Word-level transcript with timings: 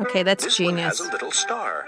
Okay, 0.00 0.22
that's 0.22 0.44
This 0.44 0.58
one 0.60 0.70
genius. 0.76 0.98
has 0.98 1.08
a 1.08 1.12
little 1.12 1.32
star. 1.32 1.86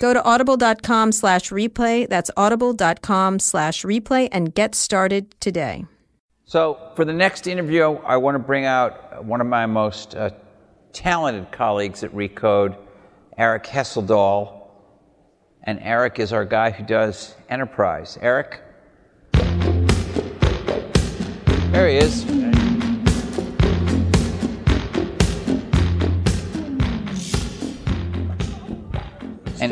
Go 0.00 0.12
to 0.12 0.22
audible.com 0.24 1.12
slash 1.12 1.50
replay. 1.50 2.08
That's 2.08 2.30
audible.com 2.36 3.38
slash 3.38 3.82
replay 3.84 4.28
and 4.32 4.54
get 4.54 4.74
started 4.74 5.38
today. 5.40 5.84
So, 6.44 6.78
for 6.96 7.04
the 7.04 7.12
next 7.12 7.46
interview, 7.46 7.82
I 8.04 8.16
want 8.16 8.34
to 8.36 8.38
bring 8.38 8.64
out 8.64 9.24
one 9.24 9.40
of 9.40 9.46
my 9.46 9.66
most 9.66 10.14
uh, 10.14 10.30
talented 10.92 11.52
colleagues 11.52 12.02
at 12.04 12.12
Recode, 12.14 12.76
Eric 13.36 13.64
Hesseldahl. 13.64 14.54
And 15.64 15.78
Eric 15.82 16.18
is 16.18 16.32
our 16.32 16.44
guy 16.46 16.70
who 16.70 16.84
does 16.84 17.34
enterprise. 17.50 18.16
Eric? 18.22 18.62
There 21.72 21.88
he 21.88 21.96
is. 21.98 22.24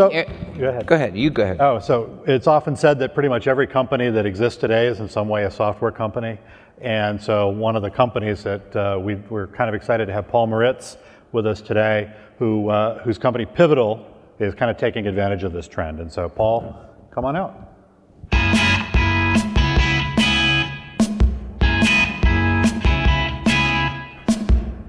And 0.01 0.13
So- 0.13 0.19
Er- 0.19 0.27
Go 0.59 0.69
ahead. 0.69 0.87
Go 0.87 0.95
ahead. 0.95 1.17
You 1.17 1.31
go 1.31 1.43
ahead. 1.43 1.57
Oh, 1.61 1.79
so 1.79 2.23
it's 2.27 2.47
often 2.47 2.77
said 2.77 2.99
that 3.01 3.13
pretty 3.15 3.29
much 3.29 3.47
every 3.47 3.67
company 3.67 4.09
that 4.11 4.25
exists 4.25 4.59
today 4.59 4.87
is 4.87 5.01
in 5.01 5.09
some 5.09 5.29
way 5.29 5.45
a 5.45 5.51
software 5.51 5.91
company. 5.91 6.39
And 6.81 7.21
so 7.21 7.49
one 7.49 7.77
of 7.77 7.83
the 7.83 7.91
companies 7.91 8.43
that 8.45 8.75
uh, 8.77 8.99
we, 8.99 9.17
we're 9.17 9.47
kind 9.49 9.69
of 9.69 9.75
excited 9.75 10.07
to 10.07 10.13
have 10.13 10.29
Paul 10.29 10.47
Maritz 10.47 10.97
with 11.33 11.47
us 11.47 11.61
today, 11.61 12.11
who, 12.39 12.69
uh, 12.71 13.03
whose 13.03 13.19
company 13.19 13.45
Pivotal 13.45 14.07
is 14.39 14.55
kind 14.55 14.71
of 14.71 14.77
taking 14.79 15.07
advantage 15.07 15.43
of 15.45 15.53
this 15.53 15.69
trend. 15.69 16.01
And 16.01 16.11
so, 16.13 16.29
Paul, 16.29 16.75
come 17.15 17.25
on 17.27 17.37
out. 17.37 17.63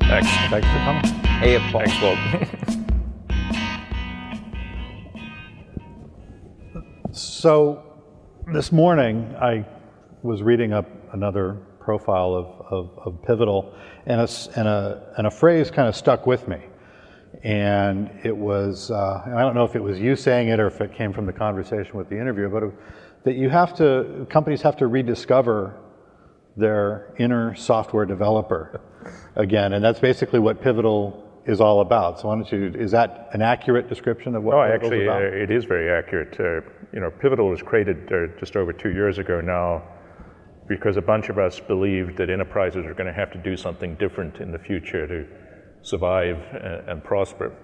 Thanks. 0.02 0.28
Thanks 0.50 0.68
for 0.68 0.80
coming. 0.86 1.04
Hey, 1.40 1.60
Paul. 1.72 1.82
Thanks, 1.86 2.02
Walt. 2.02 2.50
So 7.48 7.82
this 8.54 8.74
morning, 8.74 9.34
I 9.40 9.66
was 10.22 10.44
reading 10.44 10.74
up 10.74 10.86
another 11.14 11.54
profile 11.80 12.34
of, 12.34 12.48
of, 12.70 13.00
of 13.06 13.24
Pivotal, 13.24 13.74
and 14.06 14.20
a, 14.20 14.28
and, 14.58 14.68
a, 14.68 15.14
and 15.18 15.28
a 15.28 15.32
phrase 15.32 15.72
kind 15.72 15.88
of 15.88 15.96
stuck 15.96 16.28
with 16.28 16.46
me. 16.50 16.58
And 17.44 18.12
it 18.26 18.36
was, 18.36 18.92
uh, 18.92 19.22
and 19.26 19.36
I 19.36 19.44
don't 19.44 19.56
know 19.56 19.64
if 19.64 19.78
it 19.78 19.80
was 19.82 19.98
you 19.98 20.18
saying 20.18 20.50
it 20.50 20.60
or 20.60 20.68
if 20.68 20.82
it 20.82 20.94
came 20.94 21.14
from 21.14 21.26
the 21.26 21.32
conversation 21.32 21.98
with 21.98 22.10
the 22.10 22.20
interview, 22.20 22.50
but 22.50 22.64
it, 22.64 22.74
that 23.24 23.36
you 23.36 23.50
have 23.50 23.74
to, 23.78 24.28
companies 24.30 24.62
have 24.64 24.76
to 24.76 24.88
rediscover 24.88 25.80
their 26.58 27.16
inner 27.18 27.56
software 27.56 28.06
developer 28.06 28.82
again. 29.38 29.72
And 29.72 29.82
that's 29.82 30.02
basically 30.02 30.40
what 30.40 30.62
Pivotal 30.62 31.27
is 31.48 31.62
all 31.62 31.80
about. 31.80 32.20
So 32.20 32.28
why 32.28 32.36
don't 32.36 32.52
you, 32.52 32.74
is 32.78 32.92
that 32.92 33.30
an 33.34 33.42
accurate 33.42 33.88
description 33.88 34.36
of 34.36 34.44
what 34.44 34.56
No, 34.56 34.64
Pivotal's 34.64 34.84
actually, 34.84 35.08
uh, 35.08 35.44
it 35.44 35.50
is 35.50 35.64
very 35.64 35.90
accurate. 35.90 36.38
Uh, 36.40 36.70
you 36.94 37.00
know, 37.00 37.10
Pivotal 37.10 37.50
was 37.50 37.62
created 37.62 38.12
uh, 38.12 38.38
just 38.40 38.56
over 38.58 38.74
two 38.74 38.92
years 38.92 39.18
ago 39.18 39.40
now 39.40 39.82
because 40.68 40.98
a 40.98 41.02
bunch 41.02 41.30
of 41.30 41.38
us 41.38 41.60
believed 41.62 42.18
that 42.18 42.30
enterprises 42.30 42.86
are 42.86 42.94
going 42.94 43.08
to 43.08 43.14
have 43.14 43.32
to 43.32 43.38
do 43.38 43.56
something 43.56 43.96
different 43.96 44.38
in 44.38 44.52
the 44.52 44.60
future 44.60 45.08
to 45.08 45.26
survive 45.82 46.38
and, 46.52 46.90
and 46.90 47.04
prosper. 47.04 47.56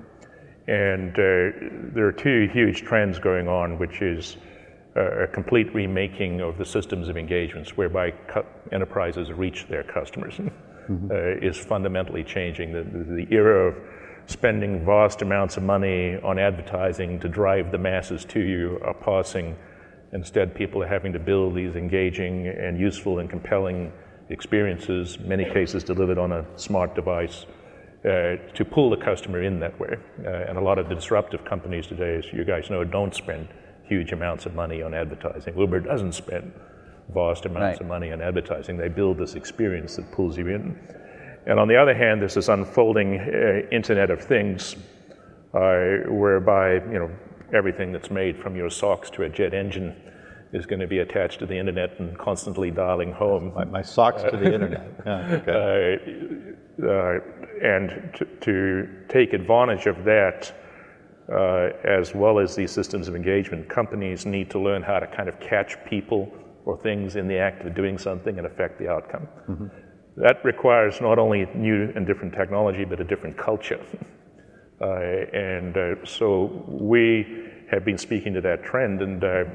And 0.67 1.11
uh, 1.11 1.93
there 1.93 2.07
are 2.07 2.13
two 2.13 2.47
huge 2.53 2.83
trends 2.83 3.19
going 3.19 3.49
on, 3.49 3.77
which 3.77 4.01
is 4.01 4.37
uh, 4.95 5.23
a 5.23 5.27
complete 5.27 5.73
remaking 5.73 6.39
of 6.39 6.57
the 6.57 6.65
systems 6.65 7.09
of 7.09 7.17
engagements 7.17 7.75
whereby 7.75 8.13
enterprises 8.71 9.29
reach 9.33 9.67
their 9.67 9.83
customers. 9.83 10.39
uh, 10.89 11.37
is 11.41 11.57
fundamentally 11.57 12.23
changing. 12.23 12.73
The, 12.73 12.83
the, 12.83 13.25
the 13.25 13.27
era 13.33 13.69
of 13.69 13.75
spending 14.25 14.85
vast 14.85 15.21
amounts 15.21 15.57
of 15.57 15.63
money 15.63 16.17
on 16.23 16.39
advertising 16.39 17.19
to 17.19 17.27
drive 17.27 17.71
the 17.71 17.77
masses 17.77 18.25
to 18.25 18.39
you 18.39 18.79
are 18.83 18.93
passing. 18.93 19.55
Instead, 20.13 20.55
people 20.55 20.81
are 20.83 20.87
having 20.87 21.13
to 21.13 21.19
build 21.19 21.55
these 21.55 21.75
engaging 21.75 22.47
and 22.47 22.79
useful 22.79 23.19
and 23.19 23.29
compelling 23.29 23.91
experiences, 24.29 25.19
many 25.19 25.43
cases 25.45 25.83
delivered 25.83 26.17
on 26.17 26.31
a 26.31 26.45
smart 26.55 26.95
device, 26.95 27.45
uh, 28.05 28.35
to 28.53 28.65
pull 28.69 28.89
the 28.89 28.97
customer 28.97 29.41
in 29.43 29.59
that 29.59 29.77
way. 29.79 29.95
Uh, 30.25 30.29
and 30.29 30.57
a 30.57 30.61
lot 30.61 30.77
of 30.77 30.89
the 30.89 30.95
disruptive 30.95 31.43
companies 31.45 31.87
today, 31.87 32.17
as 32.17 32.25
you 32.31 32.43
guys 32.43 32.69
know, 32.69 32.83
don't 32.83 33.15
spend 33.15 33.47
huge 33.83 34.11
amounts 34.11 34.45
of 34.45 34.53
money 34.55 34.81
on 34.81 34.93
advertising. 34.93 35.57
Uber 35.57 35.81
doesn't 35.81 36.13
spend 36.13 36.53
vast 37.13 37.45
amounts 37.45 37.79
Right. 37.79 37.81
of 37.81 37.87
money 37.87 38.11
on 38.11 38.21
advertising. 38.21 38.77
They 38.77 38.89
build 38.89 39.17
this 39.17 39.35
experience 39.35 39.95
that 39.97 40.11
pulls 40.11 40.37
you 40.37 40.47
in. 40.47 40.79
And 41.45 41.59
on 41.59 41.67
the 41.67 41.75
other 41.75 41.93
hand, 41.93 42.21
there's 42.21 42.35
this 42.35 42.47
unfolding 42.49 43.19
uh, 43.19 43.67
Internet 43.71 44.09
of 44.09 44.21
Things, 44.21 44.75
uh, 45.53 46.09
whereby 46.09 46.75
you 46.75 46.99
know 46.99 47.11
everything 47.53 47.91
that's 47.91 48.09
made 48.09 48.37
from 48.37 48.55
your 48.55 48.69
socks 48.69 49.09
to 49.11 49.23
a 49.23 49.29
jet 49.29 49.53
engine 49.53 49.95
is 50.53 50.65
going 50.65 50.79
to 50.79 50.87
be 50.87 50.99
attached 50.99 51.39
to 51.39 51.45
the 51.47 51.57
internet 51.57 51.99
and 51.99 52.17
constantly 52.17 52.69
dialing 52.71 53.11
home. 53.11 53.51
My, 53.55 53.65
my 53.65 53.81
socks 53.81 54.21
to 54.23 54.37
the 54.37 54.53
internet. 54.53 54.87
Yeah, 55.05 55.41
okay. 55.47 55.99
Uh, 56.81 56.87
uh, 56.87 57.19
and 57.61 58.13
to, 58.15 58.25
to 58.41 58.87
take 59.09 59.33
advantage 59.33 59.85
of 59.87 60.03
that, 60.05 60.53
uh, 61.31 61.69
as 61.83 62.13
well 62.15 62.39
as 62.39 62.55
these 62.55 62.71
systems 62.71 63.07
of 63.07 63.15
engagement, 63.15 63.67
companies 63.67 64.25
need 64.25 64.49
to 64.51 64.59
learn 64.59 64.81
how 64.81 64.99
to 64.99 65.07
kind 65.07 65.27
of 65.27 65.39
catch 65.39 65.77
people 65.85 66.31
or 66.65 66.77
things 66.77 67.15
in 67.15 67.27
the 67.27 67.37
act 67.37 67.65
of 67.65 67.75
doing 67.75 67.97
something 67.97 68.37
and 68.37 68.47
affect 68.47 68.79
the 68.79 68.87
outcome. 68.87 69.27
That 70.17 70.43
requires 70.45 71.01
not 71.01 71.17
only 71.17 71.47
new 71.55 71.91
and 71.95 72.05
different 72.05 72.33
technology, 72.33 72.85
but 72.85 72.99
a 72.99 73.03
different 73.03 73.37
culture. 73.37 73.83
Uh, 74.81 75.25
and 75.31 75.77
uh, 75.77 75.95
so 76.03 76.65
we 76.67 77.45
have 77.71 77.85
been 77.85 77.97
speaking 77.97 78.33
to 78.33 78.41
that 78.41 78.63
trend, 78.63 79.01
and 79.01 79.23
uh, 79.23 79.45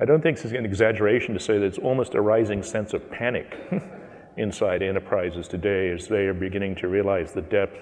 I 0.00 0.04
don't 0.04 0.22
think 0.22 0.38
it's 0.38 0.52
an 0.52 0.64
exaggeration 0.64 1.34
to 1.34 1.40
say 1.40 1.58
that 1.58 1.64
it's 1.64 1.78
almost 1.78 2.14
a 2.14 2.20
rising 2.20 2.62
sense 2.62 2.92
of 2.92 3.08
panic 3.10 3.54
inside 4.38 4.82
enterprises 4.82 5.46
today 5.46 5.90
as 5.90 6.08
they 6.08 6.24
are 6.24 6.34
beginning 6.34 6.74
to 6.76 6.88
realize 6.88 7.32
the 7.32 7.42
depth 7.42 7.78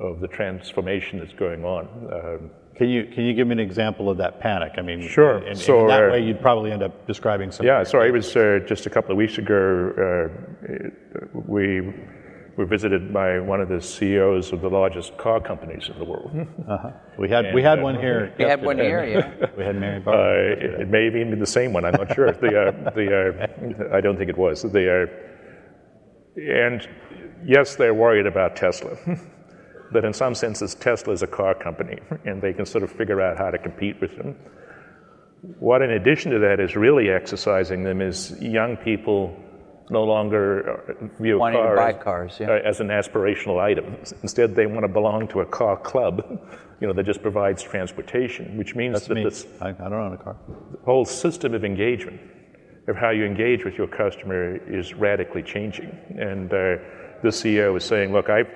of 0.00 0.20
the 0.20 0.26
transformation 0.26 1.20
that's 1.20 1.34
going 1.34 1.64
on. 1.64 1.86
Um, 2.12 2.50
Can 2.76 2.88
you 2.88 3.04
can 3.04 3.24
you 3.24 3.34
give 3.34 3.46
me 3.46 3.52
an 3.52 3.60
example 3.60 4.10
of 4.10 4.16
that 4.18 4.40
panic? 4.40 4.72
I 4.78 4.82
mean, 4.82 5.08
Sure. 5.08 5.36
And, 5.38 5.48
and 5.48 5.58
So, 5.58 5.82
in 5.82 5.86
that 5.88 6.04
uh, 6.04 6.10
way, 6.12 6.24
you'd 6.24 6.40
probably 6.40 6.72
end 6.72 6.82
up 6.82 7.06
describing 7.06 7.52
some. 7.52 7.64
Yeah, 7.66 7.84
so 7.84 8.00
I 8.00 8.10
was 8.10 8.34
uh, 8.36 8.58
just 8.66 8.86
a 8.86 8.90
couple 8.90 9.12
of 9.12 9.16
weeks 9.16 9.38
ago. 9.38 9.92
Uh, 9.96 10.88
we 11.46 11.92
were 12.56 12.66
visited 12.66 13.12
by 13.12 13.38
one 13.40 13.60
of 13.60 13.68
the 13.68 13.80
CEOs 13.80 14.52
of 14.52 14.60
the 14.60 14.68
largest 14.68 15.16
car 15.18 15.40
companies 15.40 15.88
in 15.92 15.98
the 15.98 16.04
world. 16.04 16.30
We 17.18 17.28
had 17.28 17.54
we 17.54 17.62
had 17.62 17.78
uh, 17.78 17.82
one 17.82 17.94
here. 17.96 18.34
We 18.38 18.44
had 18.44 18.60
one 18.64 18.78
here, 18.78 19.04
yeah. 19.04 19.46
We 19.56 19.62
had 19.64 19.76
Mary 19.76 19.98
Uh, 19.98 20.04
Barber. 20.04 20.50
it, 20.52 20.80
it 20.82 20.88
may 20.88 21.06
even 21.06 21.30
be 21.30 21.36
the 21.38 21.46
same 21.46 21.72
one. 21.72 21.84
I'm 21.84 21.92
not 21.92 22.12
sure. 22.14 22.32
the, 22.32 22.52
uh, 22.60 22.90
the, 22.90 23.06
uh, 23.92 23.96
I 23.96 24.00
don't 24.00 24.16
think 24.16 24.30
it 24.30 24.36
was. 24.38 24.62
The, 24.62 24.84
uh, 25.02 26.40
and 26.40 26.88
yes, 27.44 27.76
they're 27.76 27.94
worried 27.94 28.26
about 28.26 28.56
Tesla. 28.56 28.96
but 29.94 30.04
in 30.04 30.12
some 30.12 30.34
senses, 30.34 30.74
Tesla 30.74 31.12
is 31.12 31.22
a 31.22 31.26
car 31.26 31.54
company, 31.54 32.00
and 32.26 32.42
they 32.42 32.52
can 32.52 32.66
sort 32.66 32.82
of 32.82 32.90
figure 32.90 33.22
out 33.22 33.38
how 33.38 33.50
to 33.50 33.56
compete 33.56 33.98
with 34.00 34.14
them. 34.16 34.34
What, 35.60 35.82
in 35.82 35.90
addition 35.92 36.32
to 36.32 36.40
that, 36.40 36.58
is 36.58 36.74
really 36.74 37.10
exercising 37.10 37.84
them 37.84 38.02
is 38.02 38.36
young 38.42 38.76
people 38.76 39.36
no 39.90 40.02
longer 40.02 40.96
uh, 40.98 41.22
view 41.22 41.36
a 41.36 41.38
Wanting 41.38 41.60
to 41.60 41.66
car 41.66 41.76
buy 41.76 41.92
cars, 41.92 42.38
yeah. 42.40 42.50
uh, 42.50 42.68
as 42.70 42.80
an 42.80 42.88
aspirational 42.88 43.60
item. 43.60 43.96
Instead, 44.22 44.56
they 44.56 44.66
want 44.66 44.82
to 44.82 44.88
belong 44.88 45.28
to 45.28 45.40
a 45.40 45.46
car 45.46 45.76
club, 45.76 46.24
you 46.80 46.88
know, 46.88 46.92
that 46.92 47.06
just 47.06 47.22
provides 47.22 47.62
transportation, 47.62 48.56
which 48.58 48.74
means 48.74 48.94
That's 48.94 49.06
that 49.06 49.14
me. 49.14 49.22
this 49.22 49.46
I, 49.60 49.68
I 49.68 49.72
don't 49.72 49.92
own 49.92 50.14
a 50.14 50.16
car. 50.16 50.36
whole 50.84 51.04
system 51.04 51.54
of 51.54 51.64
engagement, 51.64 52.20
of 52.88 52.96
how 52.96 53.10
you 53.10 53.24
engage 53.24 53.64
with 53.64 53.74
your 53.74 53.86
customer, 53.86 54.56
is 54.66 54.94
radically 54.94 55.42
changing. 55.42 55.96
And 56.18 56.52
uh, 56.52 56.78
the 57.22 57.28
CEO 57.28 57.72
was 57.72 57.84
saying, 57.84 58.12
"Look, 58.12 58.30
I've 58.30 58.50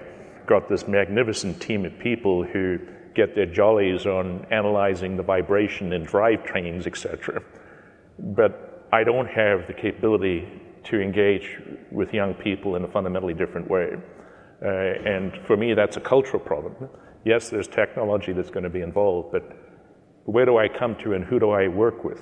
got 0.49 0.69
this 0.69 0.89
magnificent 0.89 1.61
team 1.61 1.85
of 1.85 1.99
people 1.99 2.43
who 2.43 2.79
get 3.15 3.35
their 3.35 3.47
jollies 3.47 4.06
on 4.06 4.47
analyzing 4.50 5.17
the 5.17 5.23
vibration 5.23 5.93
in 5.93 6.06
drivetrains, 6.06 6.87
etc. 6.87 7.43
But 8.19 8.89
I 8.93 9.05
don't 9.05 9.29
have 9.29 9.67
the 9.67 9.75
capability 9.75 10.49
to 10.85 11.00
engage 11.00 11.61
with 11.91 12.15
young 12.15 12.35
people 12.35 12.77
in 12.77 12.85
a 12.85 12.89
fundamentally 12.89 13.35
different 13.35 13.69
way. 13.69 13.91
Uh, 14.62 14.69
and 14.69 15.33
for 15.47 15.56
me, 15.56 15.75
that's 15.75 15.97
a 15.97 16.00
cultural 16.00 16.41
problem. 16.41 16.89
Yes, 17.25 17.50
there's 17.50 17.69
technology 17.69 18.33
that's 18.33 18.50
going 18.50 18.65
to 18.65 18.71
be 18.71 18.81
involved, 18.81 19.33
but 19.33 19.45
where 20.25 20.47
do 20.47 20.56
I 20.59 20.69
come 20.69 20.97
to 21.03 21.12
and 21.15 21.25
who 21.25 21.39
do 21.39 21.50
I 21.50 21.69
work 21.69 22.05
with 22.05 22.21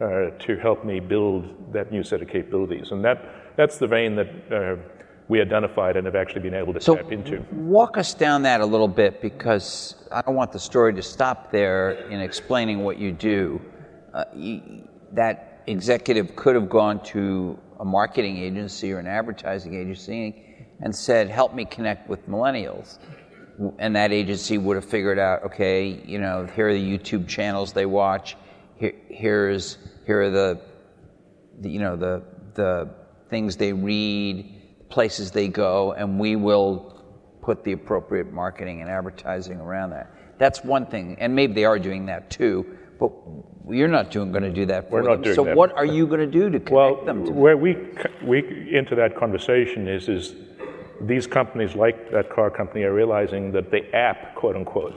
uh, 0.00 0.30
to 0.38 0.56
help 0.60 0.84
me 0.84 1.00
build 1.00 1.72
that 1.72 1.90
new 1.90 2.02
set 2.02 2.22
of 2.22 2.28
capabilities? 2.28 2.90
And 2.90 3.04
that, 3.04 3.56
that's 3.56 3.78
the 3.78 3.86
vein 3.86 4.16
that 4.16 4.28
uh, 4.52 4.76
we 5.28 5.40
identified 5.40 5.96
and 5.96 6.06
have 6.06 6.14
actually 6.14 6.40
been 6.42 6.54
able 6.54 6.72
to 6.74 6.80
So 6.80 6.96
tap 6.96 7.10
into. 7.12 7.44
walk 7.52 7.96
us 7.98 8.14
down 8.14 8.42
that 8.42 8.60
a 8.60 8.66
little 8.66 8.88
bit 8.88 9.20
because 9.20 9.94
I 10.12 10.22
don't 10.22 10.36
want 10.36 10.52
the 10.52 10.58
story 10.58 10.94
to 10.94 11.02
stop 11.02 11.50
there 11.50 11.90
in 12.10 12.20
explaining 12.20 12.84
what 12.84 12.98
you 12.98 13.12
do. 13.12 13.60
Uh, 14.14 14.24
y- 14.34 14.62
that 15.12 15.62
executive 15.66 16.36
could 16.36 16.54
have 16.54 16.68
gone 16.68 17.02
to 17.04 17.58
a 17.80 17.84
marketing 17.84 18.36
agency 18.38 18.92
or 18.92 18.98
an 18.98 19.06
advertising 19.06 19.74
agency 19.74 20.42
and 20.80 20.94
said, 20.94 21.28
"Help 21.28 21.54
me 21.54 21.64
connect 21.64 22.08
with 22.08 22.28
millennials." 22.28 22.98
And 23.78 23.96
that 23.96 24.12
agency 24.12 24.58
would 24.58 24.76
have 24.76 24.84
figured 24.84 25.18
out, 25.18 25.42
okay, 25.44 25.88
you 26.04 26.18
know, 26.18 26.46
here 26.54 26.68
are 26.68 26.74
the 26.74 26.98
YouTube 26.98 27.26
channels 27.26 27.72
they 27.72 27.86
watch. 27.86 28.36
Here, 28.76 28.92
here's 29.08 29.78
here 30.06 30.20
are 30.22 30.30
the, 30.30 30.60
the 31.60 31.70
you 31.70 31.80
know 31.80 31.96
the 31.96 32.22
the 32.54 32.88
things 33.30 33.56
they 33.56 33.72
read, 33.72 34.55
places 34.88 35.30
they 35.30 35.48
go, 35.48 35.92
and 35.92 36.18
we 36.18 36.36
will 36.36 37.04
put 37.42 37.64
the 37.64 37.72
appropriate 37.72 38.32
marketing 38.32 38.80
and 38.80 38.90
advertising 38.90 39.60
around 39.60 39.90
that. 39.90 40.12
That's 40.38 40.62
one 40.64 40.86
thing, 40.86 41.16
and 41.20 41.34
maybe 41.34 41.54
they 41.54 41.64
are 41.64 41.78
doing 41.78 42.06
that 42.06 42.30
too. 42.30 42.76
But 42.98 43.12
you're 43.68 43.88
not 43.88 44.10
doing 44.10 44.32
going 44.32 44.44
to 44.44 44.50
do 44.52 44.64
that 44.66 44.88
for 44.88 45.02
We're 45.02 45.08
not 45.08 45.14
them. 45.16 45.22
doing 45.22 45.36
so 45.36 45.44
that. 45.44 45.56
what 45.56 45.72
are 45.76 45.84
you 45.84 46.06
going 46.06 46.20
to 46.20 46.26
do 46.26 46.44
to 46.50 46.58
connect 46.58 46.70
Well, 46.70 47.04
them 47.04 47.26
to? 47.26 47.30
where 47.32 47.56
we, 47.56 47.76
we 48.24 48.74
into 48.74 48.94
that 48.94 49.16
conversation 49.16 49.86
is, 49.86 50.08
is 50.08 50.34
these 51.02 51.26
companies 51.26 51.74
like 51.74 52.10
that 52.10 52.30
car 52.30 52.50
company 52.50 52.84
are 52.84 52.94
realizing 52.94 53.52
that 53.52 53.70
the 53.70 53.94
app, 53.94 54.34
quote 54.34 54.56
unquote, 54.56 54.94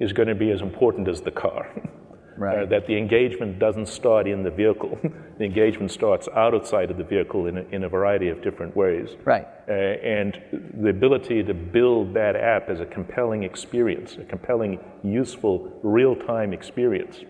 is 0.00 0.12
going 0.12 0.28
to 0.28 0.34
be 0.34 0.50
as 0.50 0.60
important 0.62 1.08
as 1.08 1.20
the 1.20 1.30
car. 1.30 1.68
Right. 2.36 2.58
Uh, 2.58 2.66
that 2.66 2.86
the 2.86 2.96
engagement 2.96 3.58
doesn't 3.58 3.88
start 3.88 4.26
in 4.26 4.42
the 4.42 4.50
vehicle. 4.50 4.98
the 5.38 5.44
engagement 5.44 5.90
starts 5.90 6.28
outside 6.34 6.90
of 6.90 6.98
the 6.98 7.04
vehicle 7.04 7.46
in 7.46 7.58
a, 7.58 7.62
in 7.72 7.84
a 7.84 7.88
variety 7.88 8.28
of 8.28 8.42
different 8.42 8.76
ways. 8.76 9.10
Right. 9.24 9.46
Uh, 9.68 9.72
and 9.72 10.40
the 10.74 10.90
ability 10.90 11.42
to 11.44 11.54
build 11.54 12.14
that 12.14 12.36
app 12.36 12.68
as 12.68 12.80
a 12.80 12.86
compelling 12.86 13.42
experience, 13.42 14.16
a 14.20 14.24
compelling, 14.24 14.78
useful, 15.02 15.72
real 15.82 16.14
time 16.14 16.52
experience. 16.52 17.20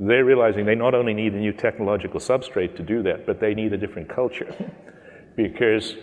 They're 0.00 0.24
realizing 0.24 0.64
they 0.64 0.76
not 0.76 0.94
only 0.94 1.14
need 1.14 1.32
a 1.32 1.38
new 1.38 1.52
technological 1.52 2.20
substrate 2.20 2.76
to 2.76 2.82
do 2.82 3.02
that, 3.02 3.26
but 3.26 3.40
they 3.40 3.54
need 3.54 3.72
a 3.72 3.78
different 3.78 4.08
culture. 4.08 4.54
because, 5.36 5.94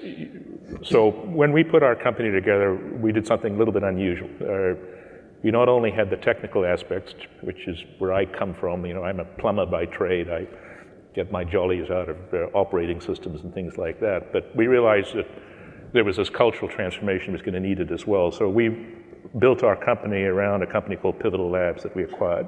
so 0.83 1.11
when 1.11 1.51
we 1.51 1.63
put 1.63 1.83
our 1.83 1.95
company 1.95 2.31
together, 2.31 2.75
we 2.99 3.11
did 3.11 3.27
something 3.27 3.53
a 3.53 3.57
little 3.57 3.73
bit 3.73 3.83
unusual. 3.83 4.29
Uh, 4.41 4.75
we 5.45 5.51
not 5.51 5.69
only 5.69 5.91
had 5.91 6.09
the 6.09 6.17
technical 6.17 6.65
aspects, 6.65 7.13
which 7.41 7.67
is 7.67 7.77
where 7.99 8.11
I 8.11 8.25
come 8.25 8.55
from, 8.55 8.83
you 8.83 8.95
know, 8.95 9.03
I'm 9.03 9.19
a 9.19 9.25
plumber 9.25 9.67
by 9.67 9.85
trade. 9.85 10.27
I 10.27 10.47
get 11.13 11.31
my 11.31 11.43
jollies 11.43 11.91
out 11.91 12.09
of 12.09 12.17
uh, 12.33 12.37
operating 12.57 12.99
systems 12.99 13.43
and 13.43 13.53
things 13.53 13.77
like 13.77 13.99
that. 13.99 14.33
But 14.33 14.55
we 14.55 14.65
realized 14.65 15.13
that 15.13 15.27
there 15.93 16.03
was 16.03 16.17
this 16.17 16.31
cultural 16.31 16.67
transformation 16.67 17.31
was 17.31 17.43
going 17.43 17.53
to 17.53 17.59
need 17.59 17.79
it 17.79 17.91
as 17.91 18.07
well. 18.07 18.31
So 18.31 18.49
we 18.49 18.87
built 19.37 19.61
our 19.61 19.75
company 19.75 20.23
around 20.23 20.63
a 20.63 20.71
company 20.71 20.95
called 20.95 21.19
Pivotal 21.19 21.51
Labs 21.51 21.83
that 21.83 21.95
we 21.95 22.05
acquired, 22.05 22.47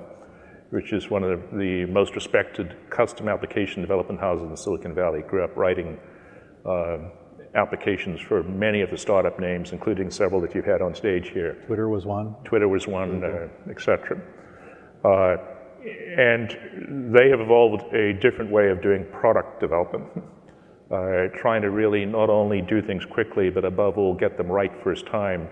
which 0.72 0.92
is 0.92 1.08
one 1.08 1.24
of 1.24 1.40
the, 1.52 1.58
the 1.58 1.86
most 1.86 2.16
respected 2.16 2.76
custom 2.90 3.30
application 3.30 3.84
development 3.84 4.20
houses 4.20 4.50
in 4.50 4.58
Silicon 4.58 4.96
Valley. 4.96 5.22
Grew 5.22 5.44
up 5.44 5.56
writing 5.56 6.00
uh, 6.66 6.98
applications 7.56 8.20
for 8.22 8.44
many 8.44 8.82
of 8.82 8.90
the 8.90 8.98
startup 8.98 9.40
names, 9.40 9.72
including 9.72 10.12
several 10.12 10.42
that 10.42 10.54
you've 10.54 10.66
had 10.66 10.82
on 10.82 10.94
stage 10.94 11.30
here. 11.30 11.58
Twitter 11.68 11.90
was 11.90 12.06
one. 12.06 12.36
Twitter 12.44 12.68
was 12.68 12.88
one, 12.88 13.24
uh, 13.24 13.48
et 13.70 13.80
cetera. 13.82 14.20
Uh, 15.04 15.38
and 16.18 17.14
they 17.14 17.30
have 17.30 17.40
evolved 17.40 17.94
a 17.94 18.14
different 18.14 18.52
way 18.52 18.70
of 18.70 18.82
doing 18.82 19.06
product 19.12 19.60
development, 19.60 20.06
uh, 20.92 21.28
trying 21.40 21.62
to 21.62 21.70
really 21.70 22.06
not 22.06 22.30
only 22.30 22.62
do 22.62 22.82
things 22.82 23.06
quickly, 23.06 23.50
but 23.50 23.64
above 23.64 23.98
all, 23.98 24.14
get 24.14 24.38
them 24.38 24.48
right 24.48 24.72
first 24.84 25.06
time, 25.08 25.48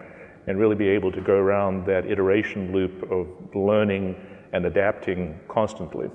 and 0.47 0.59
really 0.59 0.75
be 0.75 0.87
able 0.87 1.11
to 1.11 1.21
go 1.21 1.33
around 1.33 1.85
that 1.85 2.05
iteration 2.05 2.71
loop 2.71 3.09
of 3.11 3.27
learning 3.55 4.15
and 4.53 4.65
adapting 4.65 5.39
constantly. 5.47 6.07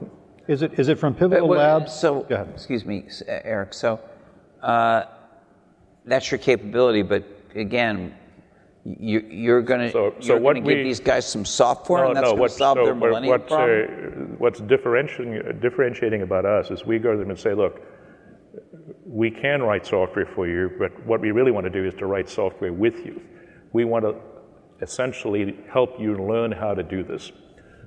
Is 0.48 0.62
it 0.62 0.78
is 0.78 0.88
it 0.88 0.98
from 0.98 1.14
Pivotal 1.14 1.46
Well, 1.48 1.58
Labs? 1.58 1.92
So, 1.92 2.22
Go 2.22 2.34
ahead. 2.34 2.48
excuse 2.54 2.84
me, 2.84 3.04
uh, 3.28 3.40
Eric. 3.44 3.72
So, 3.74 4.00
uh, 4.62 5.04
that's 6.10 6.30
your 6.30 6.38
capability, 6.38 7.02
but 7.02 7.24
again, 7.54 8.14
you, 8.84 9.20
you're 9.30 9.62
going 9.62 9.80
to 9.80 9.90
So- 9.92 10.14
so 10.20 10.32
you're 10.34 10.42
what 10.42 10.54
give 10.56 10.64
we- 10.64 10.82
these 10.82 11.00
guys 11.00 11.24
some 11.26 11.44
software, 11.44 12.04
and 12.06 12.16
that's 12.16 12.24
going 12.24 12.36
to 12.36 12.40
what's, 12.40 12.56
solve 12.56 12.78
so 12.78 12.84
their 12.86 12.94
millennium 12.94 13.30
what's, 13.40 13.48
problem. 13.48 14.32
uh, 14.32 14.34
what's 14.38 14.60
differentiating, 14.60 15.60
differentiating 15.60 16.22
about 16.22 16.44
us 16.44 16.70
is 16.70 16.84
we 16.84 16.98
go 16.98 17.12
to 17.12 17.18
them 17.18 17.30
and 17.30 17.38
say, 17.38 17.54
look, 17.54 17.80
we 19.06 19.30
can 19.30 19.62
write 19.62 19.86
software 19.86 20.26
for 20.34 20.48
you, 20.48 20.70
but 20.78 20.90
what 21.06 21.20
we 21.20 21.30
really 21.30 21.52
want 21.52 21.64
to 21.64 21.70
do 21.70 21.84
is 21.86 21.94
to 21.94 22.06
write 22.06 22.28
software 22.28 22.72
with 22.72 23.04
you. 23.06 23.20
We 23.72 23.84
want 23.84 24.04
to 24.04 24.16
essentially 24.82 25.56
help 25.72 26.00
you 26.00 26.16
learn 26.16 26.50
how 26.50 26.74
to 26.74 26.82
do 26.82 27.04
this. 27.04 27.30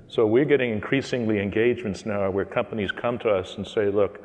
So 0.06 0.26
we're 0.26 0.44
getting 0.44 0.70
increasingly 0.70 1.40
engagements 1.40 2.06
now 2.06 2.30
where 2.30 2.44
companies 2.44 2.92
come 2.92 3.18
to 3.20 3.30
us 3.30 3.56
and 3.56 3.66
say, 3.66 3.88
look, 3.90 4.20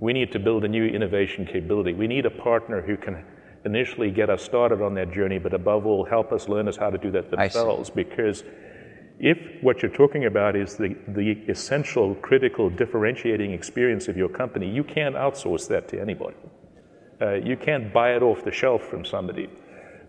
we 0.00 0.12
need 0.12 0.30
to 0.32 0.38
build 0.38 0.64
a 0.64 0.68
new 0.68 0.86
innovation 0.86 1.44
capability. 1.44 1.92
We 1.92 2.06
need 2.06 2.24
a 2.26 2.30
partner 2.30 2.80
who 2.82 2.96
can 2.96 3.24
initially 3.64 4.10
get 4.10 4.30
us 4.30 4.42
started 4.42 4.82
on 4.82 4.94
that 4.94 5.12
journey, 5.12 5.38
but 5.38 5.54
above 5.54 5.86
all, 5.86 6.04
help 6.04 6.32
us 6.32 6.48
learn 6.48 6.68
us 6.68 6.76
how 6.76 6.90
to 6.90 6.98
do 6.98 7.10
that 7.10 7.30
themselves. 7.30 7.90
Because 7.90 8.44
if 9.18 9.38
what 9.62 9.82
you're 9.82 9.92
talking 9.92 10.26
about 10.26 10.56
is 10.56 10.76
the, 10.76 10.96
the 11.08 11.32
essential, 11.48 12.14
critical, 12.16 12.68
differentiating 12.68 13.52
experience 13.52 14.08
of 14.08 14.16
your 14.16 14.28
company, 14.28 14.68
you 14.68 14.84
can't 14.84 15.14
outsource 15.14 15.68
that 15.68 15.88
to 15.88 16.00
anybody. 16.00 16.36
Uh, 17.20 17.34
you 17.34 17.56
can't 17.56 17.92
buy 17.92 18.14
it 18.14 18.22
off 18.22 18.44
the 18.44 18.52
shelf 18.52 18.82
from 18.82 19.04
somebody. 19.04 19.48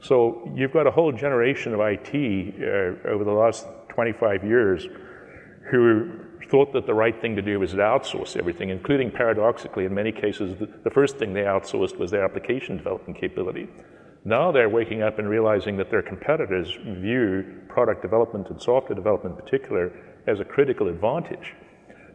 So 0.02 0.52
you've 0.56 0.74
got 0.74 0.88
a 0.88 0.92
whole 0.92 1.12
generation 1.12 1.74
of 1.74 1.80
IT 1.80 2.10
uh, 2.14 3.08
over 3.08 3.24
the 3.24 3.32
last 3.32 3.66
25 3.90 4.44
years 4.44 4.88
who 5.72 6.25
thought 6.50 6.74
that 6.74 6.86
the 6.86 6.94
right 6.94 7.20
thing 7.22 7.36
to 7.36 7.42
do 7.42 7.60
was 7.60 7.72
to 7.72 7.78
outsource 7.78 8.38
everything, 8.38 8.70
including 8.70 9.12
paradoxically, 9.12 9.86
in 9.86 9.94
many 9.94 10.12
cases, 10.12 10.58
the, 10.84 10.90
first 10.90 11.18
thing 11.18 11.34
they 11.34 11.42
outsourced 11.42 11.98
was 11.98 12.12
their 12.12 12.24
application 12.24 12.78
development 12.78 13.20
capability. 13.20 13.68
Now 14.24 14.52
they're 14.52 14.70
waking 14.70 15.04
up 15.04 15.20
and 15.20 15.30
realizing 15.30 15.78
that 15.78 15.92
their 15.92 16.02
competitors 16.02 16.78
view 16.84 17.62
product 17.68 18.02
development 18.02 18.50
and 18.50 18.62
software 18.62 18.96
development 18.96 19.36
in 19.36 19.42
particular 19.42 19.92
as 20.28 20.40
a 20.40 20.46
critical 20.46 20.88
advantage. 20.88 21.54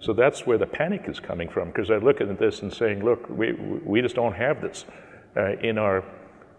So 0.00 0.12
that's 0.12 0.46
where 0.46 0.58
the 0.58 0.66
panic 0.66 1.04
is 1.06 1.20
coming 1.20 1.48
from, 1.48 1.68
because 1.68 1.88
they're 1.88 2.00
looking 2.00 2.30
at 2.30 2.38
this 2.38 2.62
and 2.62 2.72
saying, 2.72 3.04
look, 3.04 3.28
we, 3.28 3.52
we 3.84 4.00
just 4.00 4.14
don't 4.14 4.32
have 4.32 4.60
this 4.60 4.86
uh, 5.36 5.56
in 5.58 5.78
our, 5.78 5.98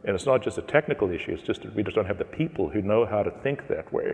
and 0.06 0.16
it's 0.16 0.26
not 0.26 0.44
just 0.44 0.58
a 0.58 0.62
technical 0.62 1.10
issue, 1.10 1.34
it's 1.34 1.44
just 1.44 1.64
that 1.64 1.76
we 1.76 1.84
just 1.84 1.96
don't 1.96 2.06
have 2.06 2.20
the 2.20 2.26
people 2.26 2.70
who 2.70 2.82
know 2.82 3.06
how 3.06 3.24
to 3.24 3.32
think 3.44 3.68
that 3.68 3.92
way. 3.92 4.14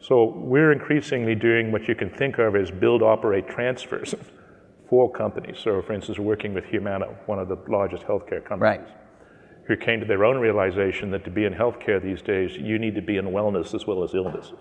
So 0.00 0.32
we're 0.36 0.72
increasingly 0.72 1.34
doing 1.34 1.72
what 1.72 1.88
you 1.88 1.94
can 1.94 2.10
think 2.10 2.38
of 2.38 2.54
as 2.54 2.70
build, 2.70 3.02
operate, 3.02 3.48
transfers 3.48 4.14
for 4.88 5.10
companies. 5.10 5.58
So 5.58 5.82
for 5.82 5.92
instance, 5.92 6.18
working 6.18 6.54
with 6.54 6.64
Humana, 6.66 7.06
one 7.26 7.38
of 7.38 7.48
the 7.48 7.56
largest 7.68 8.04
healthcare 8.04 8.44
companies 8.44 8.60
Right. 8.60 8.88
who 9.66 9.76
came 9.76 10.00
to 10.00 10.06
their 10.06 10.24
own 10.24 10.38
realization 10.38 11.10
that 11.10 11.24
to 11.24 11.30
be 11.30 11.44
in 11.44 11.54
healthcare 11.54 12.00
these 12.02 12.22
days, 12.22 12.56
you 12.56 12.78
need 12.78 12.94
to 12.94 13.02
be 13.02 13.16
in 13.16 13.26
wellness 13.26 13.74
as 13.74 13.86
well 13.86 14.04
as 14.04 14.14
illness. 14.14 14.52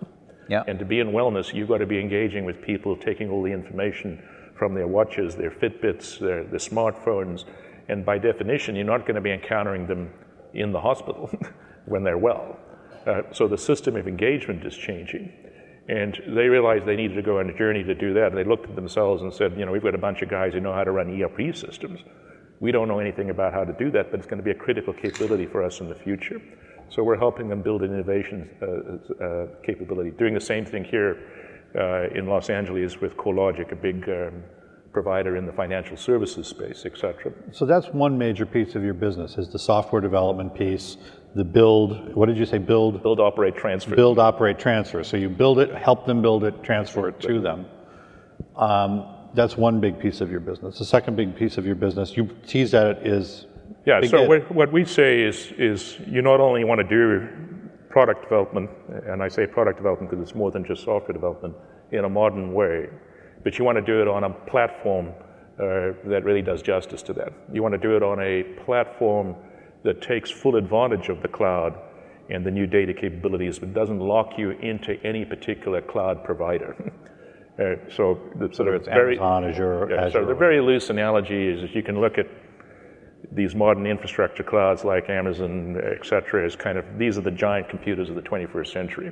Yeah. 0.48 0.64
And 0.68 0.80
to 0.80 0.86
be 0.86 1.00
in 1.00 1.08
wellness, 1.10 1.54
you've 1.54 1.68
got 1.68 1.80
to 1.80 1.86
be 1.86 2.00
engaging 2.00 2.46
with 2.46 2.62
people, 2.62 2.96
taking 2.96 3.30
all 3.30 3.44
the 3.44 3.52
information 3.52 4.22
from 4.58 4.74
their 4.74 4.88
watches, 4.88 5.36
their 5.36 5.52
Fitbits, 5.52 6.20
their, 6.20 6.44
their 6.44 6.60
smartphones, 6.60 7.46
and 7.88 8.06
by 8.06 8.18
definition, 8.18 8.76
you're 8.76 8.86
not 8.86 9.02
going 9.02 9.16
to 9.16 9.22
be 9.22 9.32
encountering 9.32 9.86
them 9.86 10.12
in 10.54 10.72
the 10.72 10.80
hospital 10.80 11.30
when 11.86 12.04
they're 12.04 12.18
well. 12.18 12.58
Uh, 13.06 13.22
so 13.32 13.48
the 13.48 13.58
system 13.58 13.96
of 13.96 14.08
engagement 14.08 14.66
is 14.66 14.76
changing. 14.76 15.32
And 15.88 16.20
they 16.28 16.48
realized 16.48 16.86
they 16.86 16.96
needed 16.96 17.16
to 17.16 17.22
go 17.22 17.40
on 17.40 17.50
a 17.50 17.58
journey 17.58 17.84
to 17.84 17.94
do 17.94 18.14
that. 18.16 18.28
And 18.28 18.38
They 18.38 18.44
looked 18.44 18.68
at 18.68 18.76
themselves 18.76 19.22
and 19.22 19.32
said, 19.32 19.56
you 19.58 19.66
know, 19.66 19.72
we've 19.72 19.84
got 19.84 19.94
a 19.94 20.00
bunch 20.00 20.24
of 20.24 20.30
guys 20.30 20.54
who 20.54 20.60
know 20.60 20.74
how 20.74 20.84
to 20.84 20.92
run 20.92 21.22
ERP 21.22 21.56
systems. 21.56 22.00
We 22.60 22.72
don't 22.72 22.88
know 22.88 23.00
anything 23.00 23.30
about 23.30 23.54
how 23.54 23.64
to 23.64 23.74
do 23.74 23.92
that, 23.92 24.10
but 24.10 24.20
it's 24.20 24.28
going 24.28 24.40
to 24.40 24.44
be 24.44 24.52
a 24.52 24.56
critical 24.56 24.94
capability 24.94 25.46
for 25.46 25.62
us 25.64 25.82
in 25.82 25.90
the 25.90 25.96
future. 25.96 26.42
So 26.90 27.04
we're 27.04 27.18
helping 27.18 27.50
them 27.50 27.62
build 27.62 27.84
an 27.84 27.94
innovation 27.94 28.50
uh, 28.62 29.24
uh, 29.24 29.48
capability. 29.64 30.12
Doing 30.12 30.34
the 30.34 30.42
same 30.42 30.66
thing 30.66 30.84
here 30.84 31.20
uh, 31.78 32.18
in 32.18 32.28
Los 32.28 32.50
Angeles 32.50 33.00
with 33.02 33.16
CoreLogic, 33.18 33.72
a 33.72 33.76
big 33.76 34.08
um, 34.10 34.44
provider 34.94 35.36
in 35.36 35.46
the 35.46 35.52
financial 35.52 35.98
services 35.98 36.48
space, 36.48 36.84
et 36.86 36.98
cetera. 36.98 37.34
So 37.52 37.66
that's 37.66 37.88
one 37.88 38.18
major 38.18 38.46
piece 38.46 38.76
of 38.76 38.84
your 38.84 38.94
business 38.94 39.38
is 39.38 39.50
the 39.50 39.60
software 39.60 40.02
development 40.02 40.56
piece, 40.56 40.98
the 41.36 41.44
build, 41.44 42.16
what 42.16 42.28
did 42.28 42.38
you 42.38 42.46
say, 42.46 42.58
build? 42.58 43.04
Build, 43.04 43.20
operate, 43.20 43.58
transfer. 43.58 43.94
Build, 43.94 44.20
operate, 44.20 44.58
transfer. 44.58 45.04
So 45.04 45.18
you 45.18 45.30
build 45.30 45.60
it, 45.60 45.76
help 45.76 46.06
them 46.06 46.22
build 46.22 46.46
it, 46.46 46.64
transfer 46.64 47.10
it 47.10 47.20
to 47.22 47.42
them. 47.42 47.66
Um, 48.56 49.06
that's 49.34 49.58
one 49.58 49.82
big 49.82 50.00
piece 50.00 50.22
of 50.22 50.32
your 50.32 50.40
business. 50.40 50.80
The 50.80 50.86
second 50.86 51.18
big 51.18 51.36
piece 51.36 51.58
of 51.58 51.66
your 51.66 51.76
business, 51.76 52.16
you 52.16 52.30
teased 52.48 52.74
at 52.74 52.88
it, 52.88 53.06
is 53.08 53.48
yeah. 53.86 54.02
So 54.02 54.24
what, 54.24 54.50
what 54.50 54.72
we 54.72 54.86
say 54.86 55.22
is 55.22 55.52
is 55.58 56.00
you 56.08 56.22
not 56.22 56.40
only 56.40 56.64
want 56.64 56.80
to 56.80 56.88
do 56.88 57.28
product 57.90 58.24
development, 58.24 58.70
and 59.06 59.22
I 59.22 59.28
say 59.28 59.46
product 59.46 59.78
development 59.78 60.10
because 60.10 60.24
it's 60.24 60.36
more 60.36 60.52
than 60.52 60.64
just 60.64 60.86
software 60.86 61.14
development 61.14 61.54
in 61.92 62.06
a 62.06 62.10
modern 62.10 62.54
way, 62.54 62.88
but 63.44 63.60
you 63.60 63.66
want 63.66 63.78
to 63.78 63.82
do 63.82 64.02
it 64.02 64.08
on 64.08 64.24
a 64.24 64.30
platform 64.30 65.10
uh, 65.60 65.92
that 66.06 66.22
really 66.24 66.42
does 66.42 66.62
justice 66.62 67.02
to 67.04 67.14
that. 67.14 67.34
You 67.52 67.62
want 67.62 67.74
to 67.74 67.78
do 67.78 67.98
it 67.98 68.04
on 68.04 68.22
a 68.22 68.44
platform 68.64 69.36
that 69.86 70.02
takes 70.02 70.30
full 70.30 70.56
advantage 70.56 71.10
of 71.10 71.22
the 71.22 71.28
cloud 71.28 71.80
and 72.30 72.46
the 72.46 72.52
new 72.52 72.66
data 72.66 72.94
capabilities, 72.94 73.60
but 73.60 73.74
doesn't 73.74 74.00
lock 74.00 74.38
you 74.38 74.50
into 74.52 75.00
any 75.06 75.24
particular 75.24 75.80
cloud 75.82 76.24
provider. 76.24 76.76
uh, 77.60 77.90
so 77.96 78.20
the 78.40 78.54
sort 78.54 78.74
of 78.74 78.84
very, 78.86 79.18
Amazon, 79.18 79.46
Azure, 79.46 79.88
yeah, 79.92 80.06
Azure. 80.06 80.12
So 80.12 80.26
the 80.26 80.34
very 80.34 80.60
loose 80.60 80.90
analogy 80.90 81.48
is, 81.48 81.70
you 81.74 81.84
can 81.84 82.02
look 82.02 82.18
at 82.18 82.26
these 83.32 83.54
modern 83.54 83.86
infrastructure 83.86 84.44
clouds 84.44 84.84
like 84.84 85.10
Amazon, 85.10 85.78
et 85.84 86.06
cetera, 86.06 86.46
is 86.46 86.56
kind 86.56 86.78
of 86.78 86.86
these 86.98 87.18
are 87.18 87.22
the 87.22 87.32
giant 87.32 87.70
computers 87.70 88.10
of 88.10 88.16
the 88.16 88.22
21st 88.22 88.68
century. 88.68 89.12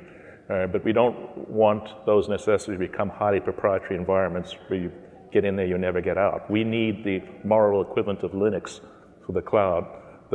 Uh, 0.50 0.66
but 0.66 0.84
we 0.84 0.92
don't 0.92 1.48
want 1.48 1.88
those 2.04 2.28
necessarily 2.28 2.74
to 2.84 2.92
become 2.92 3.08
highly 3.08 3.40
proprietary 3.40 3.96
environments 3.96 4.54
where 4.68 4.78
you 4.78 4.92
get 5.32 5.44
in 5.44 5.56
there, 5.56 5.66
you 5.66 5.78
never 5.78 6.00
get 6.00 6.18
out. 6.18 6.50
We 6.50 6.64
need 6.64 7.04
the 7.04 7.22
moral 7.44 7.80
equivalent 7.80 8.22
of 8.22 8.32
Linux 8.32 8.80
for 9.24 9.32
the 9.32 9.40
cloud 9.40 9.86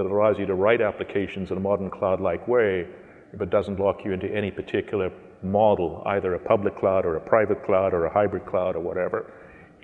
that 0.03 0.11
allows 0.11 0.39
you 0.39 0.45
to 0.45 0.55
write 0.55 0.81
applications 0.81 1.51
in 1.51 1.57
a 1.57 1.59
modern 1.59 1.89
cloud-like 1.89 2.47
way, 2.47 2.87
but 3.33 3.49
doesn't 3.49 3.79
lock 3.79 4.03
you 4.05 4.11
into 4.11 4.27
any 4.27 4.51
particular 4.51 5.11
model, 5.43 6.03
either 6.05 6.33
a 6.33 6.39
public 6.39 6.77
cloud 6.77 7.05
or 7.05 7.15
a 7.15 7.21
private 7.21 7.63
cloud 7.63 7.93
or 7.93 8.05
a 8.05 8.13
hybrid 8.13 8.45
cloud 8.45 8.75
or 8.75 8.79
whatever. 8.79 9.31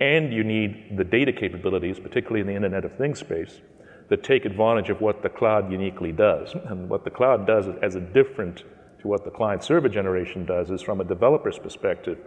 And 0.00 0.32
you 0.32 0.44
need 0.44 0.96
the 0.96 1.04
data 1.04 1.32
capabilities, 1.32 1.98
particularly 1.98 2.40
in 2.40 2.46
the 2.46 2.54
Internet 2.54 2.84
of 2.84 2.96
Things 2.96 3.20
space, 3.20 3.60
that 4.08 4.22
take 4.22 4.44
advantage 4.44 4.90
of 4.90 5.00
what 5.00 5.22
the 5.22 5.28
cloud 5.28 5.70
uniquely 5.70 6.12
does. 6.12 6.54
And 6.66 6.88
what 6.88 7.04
the 7.04 7.10
cloud 7.10 7.46
does 7.46 7.66
as 7.82 7.94
a 7.94 8.00
different 8.00 8.64
to 9.00 9.08
what 9.08 9.24
the 9.24 9.30
client 9.30 9.64
server 9.64 9.88
generation 9.88 10.44
does 10.44 10.70
is 10.70 10.82
from 10.82 11.00
a 11.00 11.04
developer's 11.04 11.58
perspective, 11.58 12.18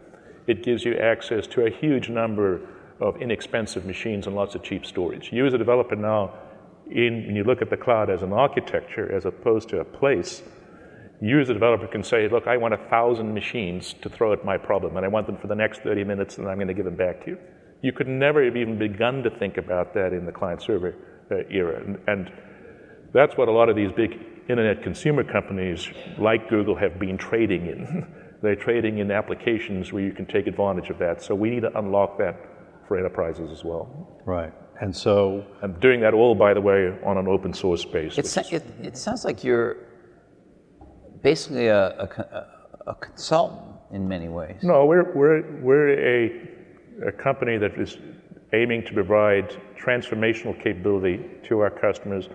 it 0.48 0.63
gives 0.63 0.84
you 0.84 0.96
access 0.96 1.46
to 1.48 1.65
a 1.65 1.69
huge 1.69 2.10
number 2.10 2.62
of 3.00 3.22
inexpensive 3.22 3.86
machines 3.86 4.27
and 4.27 4.36
lots 4.36 4.55
of 4.55 4.63
cheap 4.63 4.86
storage. 4.86 5.31
You 5.31 5.46
as 5.46 5.53
a 5.53 5.58
developer 5.58 5.96
now 5.96 6.34
in, 6.89 7.25
when 7.27 7.36
you 7.36 7.43
look 7.43 7.62
at 7.62 7.69
the 7.69 7.77
cloud 7.77 8.10
as 8.10 8.22
an 8.22 8.34
architecture 8.34 9.12
as 9.12 9.25
opposed 9.25 9.69
to 9.69 9.79
a 9.79 9.86
place, 9.86 10.41
you 11.22 11.39
as 11.39 11.50
a 11.50 11.53
developer 11.53 11.88
can 11.88 12.03
say, 12.03 12.27
look, 12.29 12.48
I 12.48 12.58
want 12.58 12.74
a 12.74 12.89
thousand 12.89 13.34
machines 13.34 13.93
to 14.01 14.10
throw 14.10 14.31
at 14.31 14.46
my 14.46 14.58
problem, 14.58 14.96
and 14.96 15.05
I 15.05 15.10
want 15.10 15.27
them 15.27 15.38
for 15.38 15.48
the 15.48 15.55
next 15.55 15.81
30 15.81 16.03
minutes, 16.03 16.38
and 16.38 16.48
I'm 16.48 16.55
going 16.55 16.69
to 16.69 16.74
give 16.74 16.86
them 16.86 16.96
back 16.96 17.24
to 17.25 17.31
you. 17.31 17.38
You 17.81 17.91
could 17.91 18.08
never 18.08 18.43
have 18.43 18.55
even 18.55 18.77
begun 18.77 19.24
to 19.24 19.29
think 19.29 19.58
about 19.58 19.93
that 19.93 20.13
in 20.13 20.25
the 20.25 20.31
client 20.31 20.62
server 20.62 20.96
uh, 21.31 21.36
era. 21.50 21.81
And, 21.84 21.98
and 22.08 22.31
that's 23.13 23.38
what 23.38 23.48
a 23.48 23.51
lot 23.51 23.69
of 23.69 23.75
these 23.75 23.91
big 23.91 24.17
internet 24.50 24.81
consumer 24.81 25.24
companies 25.24 25.88
like 26.17 26.50
Google 26.50 26.75
have 26.75 27.00
been 27.00 27.17
trading 27.17 27.67
in. 27.67 28.08
They're 28.41 28.55
trading 28.55 29.00
in 29.00 29.12
applications 29.12 29.91
where 29.91 30.01
you 30.01 30.13
can 30.13 30.25
take 30.25 30.48
advantage 30.48 30.89
of 30.89 30.98
that. 31.00 31.22
So 31.22 31.36
we 31.36 31.50
need 31.50 31.62
to 31.62 31.77
unlock 31.77 32.17
that 32.19 32.38
for 32.88 32.98
enterprises 32.98 33.51
as 33.51 33.65
well. 33.65 34.22
Right. 34.25 34.53
And 34.81 34.95
so. 34.95 35.45
I'm 35.62 35.74
doing 35.79 36.00
that 36.01 36.13
all, 36.13 36.36
by 36.36 36.53
the 36.53 36.62
way, 36.62 36.98
on 37.05 37.17
an 37.17 37.27
open 37.27 37.53
source 37.53 37.83
basis. 37.83 38.38
It, 38.38 38.63
it, 38.81 38.98
sounds 38.98 39.25
like 39.25 39.43
you're 39.43 39.77
basically 41.21 41.67
a, 41.67 41.89
a, 41.89 42.48
a, 42.88 42.95
consultant 42.95 43.75
in 43.91 44.07
many 44.07 44.29
ways. 44.29 44.63
No, 44.63 44.86
we're, 44.86 45.13
we're, 45.13 45.62
we're 45.62 45.89
a, 45.89 47.09
a 47.09 47.12
company 47.12 47.57
that 47.57 47.77
is 47.77 47.98
aiming 48.53 48.86
to 48.86 48.93
provide 48.93 49.55
transformational 49.77 50.62
capability 50.63 51.25
to 51.43 51.59
our 51.59 51.69
customers, 51.69 52.29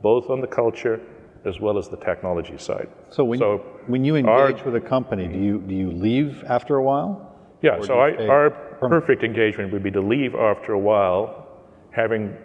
both 0.00 0.30
on 0.30 0.40
the 0.40 0.46
culture 0.46 1.00
as 1.44 1.60
well 1.60 1.78
as 1.78 1.88
the 1.88 1.96
technology 1.96 2.58
side. 2.58 2.88
So 3.10 3.24
when, 3.24 3.38
so 3.38 3.58
when 3.86 4.04
you 4.04 4.16
engage 4.16 4.60
our, 4.60 4.64
with 4.64 4.76
a 4.76 4.86
company, 4.86 5.26
do 5.28 5.38
you, 5.38 5.58
do 5.60 5.74
you 5.74 5.90
leave 5.90 6.44
after 6.44 6.76
a 6.76 6.82
while? 6.82 7.36
Yeah, 7.62 7.80
so 7.82 7.98
I, 7.98 8.26
our 8.26 8.50
perfect 8.80 9.24
engagement 9.24 9.72
would 9.72 9.82
be 9.82 9.90
to 9.90 10.00
leave 10.00 10.34
after 10.34 10.72
a 10.72 10.78
while 10.78 11.47
having 11.98 12.36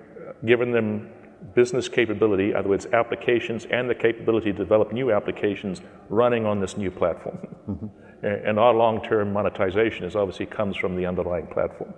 given 0.46 0.72
them 0.72 1.10
business 1.54 1.88
capability, 1.88 2.56
other 2.56 2.70
words, 2.70 2.88
applications 2.88 3.66
and 3.66 3.90
the 3.90 3.96
capability 3.96 4.52
to 4.52 4.58
develop 4.58 4.92
new 4.92 5.12
applications 5.12 5.82
running 6.10 6.46
on 6.46 6.60
this 6.60 6.76
new 6.78 6.92
platform. 6.92 7.38
Mm-hmm. 7.70 7.88
And 8.24 8.58
our 8.58 8.74
long-term 8.74 9.34
monetization 9.34 10.06
is 10.06 10.16
obviously 10.16 10.46
comes 10.46 10.78
from 10.78 10.96
the 10.96 11.06
underlying 11.06 11.46
platform. 11.48 11.94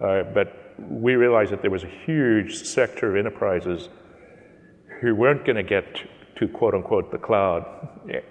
Uh, 0.00 0.22
but 0.32 0.54
we 0.78 1.16
realized 1.16 1.50
that 1.50 1.62
there 1.62 1.70
was 1.72 1.82
a 1.82 1.92
huge 2.06 2.54
sector 2.62 3.10
of 3.10 3.16
enterprises 3.16 3.88
who 5.00 5.16
weren't 5.16 5.44
going 5.44 5.56
to 5.56 5.64
get 5.64 5.84
to 6.36 6.46
quote 6.46 6.74
unquote 6.74 7.10
the 7.10 7.18
cloud 7.18 7.64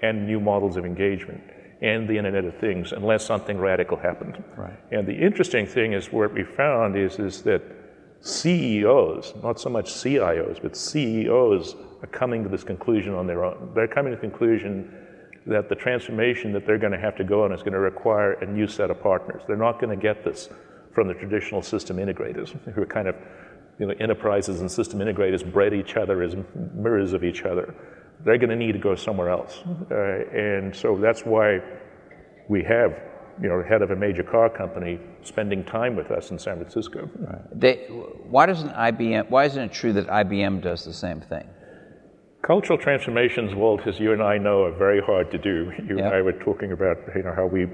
and 0.02 0.26
new 0.26 0.40
models 0.40 0.78
of 0.78 0.86
engagement 0.86 1.44
and 1.82 2.08
the 2.08 2.18
Internet 2.18 2.46
of 2.46 2.58
Things 2.62 2.94
unless 2.94 3.26
something 3.26 3.58
radical 3.58 3.98
happened. 3.98 4.42
Right. 4.56 4.80
And 4.92 5.06
the 5.06 5.18
interesting 5.30 5.66
thing 5.68 5.92
is 5.92 6.14
what 6.14 6.34
we 6.34 6.46
found 6.46 6.96
is, 6.98 7.20
is 7.20 7.42
that 7.42 7.62
CEOs, 8.22 9.34
not 9.44 9.60
so 9.60 9.70
much 9.70 9.92
CIOs, 9.92 10.62
but 10.62 10.76
CEOs 10.76 11.76
are 12.02 12.08
coming 12.08 12.44
to 12.44 12.50
this 12.50 12.64
conclusion 12.64 13.14
on 13.14 13.28
their 13.28 13.46
own. 13.46 13.72
They're 13.74 13.88
coming 13.88 14.12
to 14.12 14.16
the 14.16 14.22
conclusion 14.22 14.94
that 15.46 15.70
the 15.70 15.76
transformation 15.76 16.52
that 16.52 16.66
they're 16.66 16.78
going 16.78 16.92
to 16.92 17.00
have 17.00 17.16
to 17.16 17.24
go 17.24 17.46
on 17.46 17.54
is 17.54 17.62
going 17.62 17.74
to 17.74 17.80
require 17.80 18.34
a 18.34 18.46
new 18.46 18.68
set 18.68 18.92
of 18.92 19.02
partners. 19.02 19.42
They're 19.48 19.56
not 19.56 19.80
going 19.80 19.98
to 19.98 20.02
get 20.02 20.24
this 20.24 20.50
from 20.92 21.08
the 21.08 21.14
traditional 21.14 21.62
system 21.62 21.98
integrators, 21.98 22.50
who 22.74 22.82
are 22.82 22.86
kind 22.86 23.08
of, 23.08 23.16
you 23.80 23.88
know, 23.88 23.94
enterprises 24.00 24.62
and 24.62 24.70
system 24.70 25.00
integrators 25.00 25.50
bred 25.50 25.74
each 25.74 25.96
other 25.96 26.22
as 26.22 26.36
mirrors 26.74 27.14
of 27.14 27.24
each 27.24 27.44
other. 27.44 27.74
They're 28.26 28.38
going 28.38 28.50
to 28.50 28.56
need 28.56 28.74
to 28.74 28.80
go 28.80 28.96
somewhere 28.96 29.30
else. 29.30 29.60
Uh, 29.90 29.96
and 30.36 30.76
so 30.76 30.98
that's 30.98 31.22
why 31.22 31.60
we 32.50 32.64
have 32.64 33.00
you 33.42 33.50
know, 33.50 33.64
head 33.64 33.82
of 33.82 33.92
a 33.92 33.96
major 33.96 34.24
car 34.24 34.50
company 34.50 35.00
spending 35.24 35.64
time 35.64 35.96
with 35.96 36.12
us 36.12 36.32
in 36.32 36.40
San 36.40 36.58
Francisco. 36.58 37.10
Right. 37.20 37.60
They, 37.60 37.76
why 38.30 38.46
doesn't 38.46 38.70
IBM? 38.70 39.30
Why 39.30 39.46
isn't 39.46 39.62
it 39.62 39.72
true 39.72 39.94
that 39.94 40.08
IBM 40.08 40.62
does 40.62 40.84
the 40.84 40.94
same 40.94 41.22
thing? 41.22 41.48
Cultural 42.42 42.78
transformations, 42.78 43.54
Walt, 43.56 43.86
as 43.88 44.00
you 44.00 44.14
and 44.14 44.22
I 44.22 44.38
know, 44.38 44.64
are 44.64 44.78
very 44.78 45.02
hard 45.02 45.32
to 45.32 45.38
do. 45.38 45.72
You 45.88 45.98
yep. 45.98 46.06
and 46.06 46.16
I 46.16 46.22
were 46.22 46.34
talking 46.34 46.72
about 46.72 46.98
you 47.16 47.24
know 47.24 47.34
how 47.36 47.46
we 47.46 47.68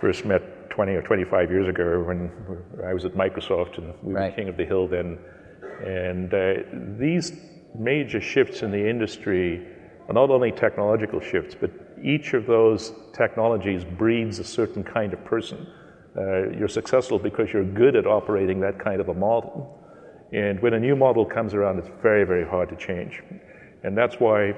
first 0.00 0.24
met 0.24 0.70
20 0.70 0.92
or 0.92 1.02
25 1.02 1.50
years 1.50 1.68
ago 1.68 2.02
when 2.02 2.30
I 2.86 2.92
was 2.92 3.04
at 3.04 3.14
Microsoft 3.14 3.78
and 3.78 3.94
we 4.02 4.12
right. 4.12 4.30
were 4.30 4.36
king 4.36 4.48
of 4.48 4.56
the 4.56 4.64
hill 4.64 4.88
then. 4.88 5.18
And 5.84 6.32
uh, 6.32 6.98
these 6.98 7.32
major 7.78 8.20
shifts 8.20 8.62
in 8.62 8.70
the 8.70 8.88
industry 8.88 9.66
are 10.08 10.14
not 10.14 10.30
only 10.30 10.52
technological 10.52 11.20
shifts, 11.20 11.56
but 11.58 11.70
each 12.04 12.34
of 12.34 12.46
those 12.46 12.92
technologies 13.12 13.82
breeds 13.84 14.38
a 14.38 14.44
certain 14.44 14.84
kind 14.84 15.12
of 15.12 15.24
person. 15.24 15.66
Uh, 16.16 16.50
you're 16.50 16.68
successful 16.68 17.18
because 17.18 17.52
you're 17.52 17.64
good 17.64 17.96
at 17.96 18.06
operating 18.06 18.60
that 18.60 18.78
kind 18.78 19.00
of 19.00 19.08
a 19.08 19.14
model. 19.14 19.80
And 20.32 20.60
when 20.60 20.74
a 20.74 20.80
new 20.80 20.96
model 20.96 21.24
comes 21.24 21.54
around, 21.54 21.78
it's 21.78 21.88
very, 22.02 22.24
very 22.24 22.46
hard 22.46 22.68
to 22.68 22.76
change. 22.76 23.22
And 23.82 23.96
that's 23.96 24.16
why 24.16 24.54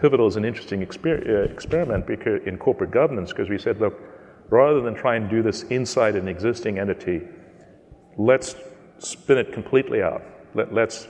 Pivotal 0.00 0.26
is 0.26 0.36
an 0.36 0.44
interesting 0.44 0.84
exper- 0.84 1.28
uh, 1.28 1.52
experiment 1.52 2.06
because, 2.06 2.40
in 2.46 2.58
corporate 2.58 2.90
governance, 2.90 3.30
because 3.30 3.48
we 3.48 3.58
said, 3.58 3.80
look, 3.80 3.98
rather 4.50 4.80
than 4.80 4.94
try 4.94 5.16
and 5.16 5.30
do 5.30 5.42
this 5.42 5.62
inside 5.64 6.16
an 6.16 6.28
existing 6.28 6.78
entity, 6.78 7.22
let's 8.18 8.56
spin 8.98 9.38
it 9.38 9.52
completely 9.52 10.02
out. 10.02 10.22
Let, 10.54 10.74
let's 10.74 11.08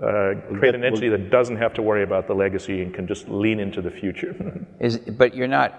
uh, 0.00 0.34
create 0.58 0.74
an 0.74 0.84
entity 0.84 1.08
that 1.08 1.30
doesn't 1.30 1.56
have 1.56 1.74
to 1.74 1.82
worry 1.82 2.02
about 2.02 2.26
the 2.26 2.34
legacy 2.34 2.82
and 2.82 2.94
can 2.94 3.06
just 3.06 3.28
lean 3.28 3.60
into 3.60 3.82
the 3.82 3.90
future. 3.90 4.66
Is, 4.80 4.98
but 4.98 5.34
you're 5.34 5.48
not, 5.48 5.74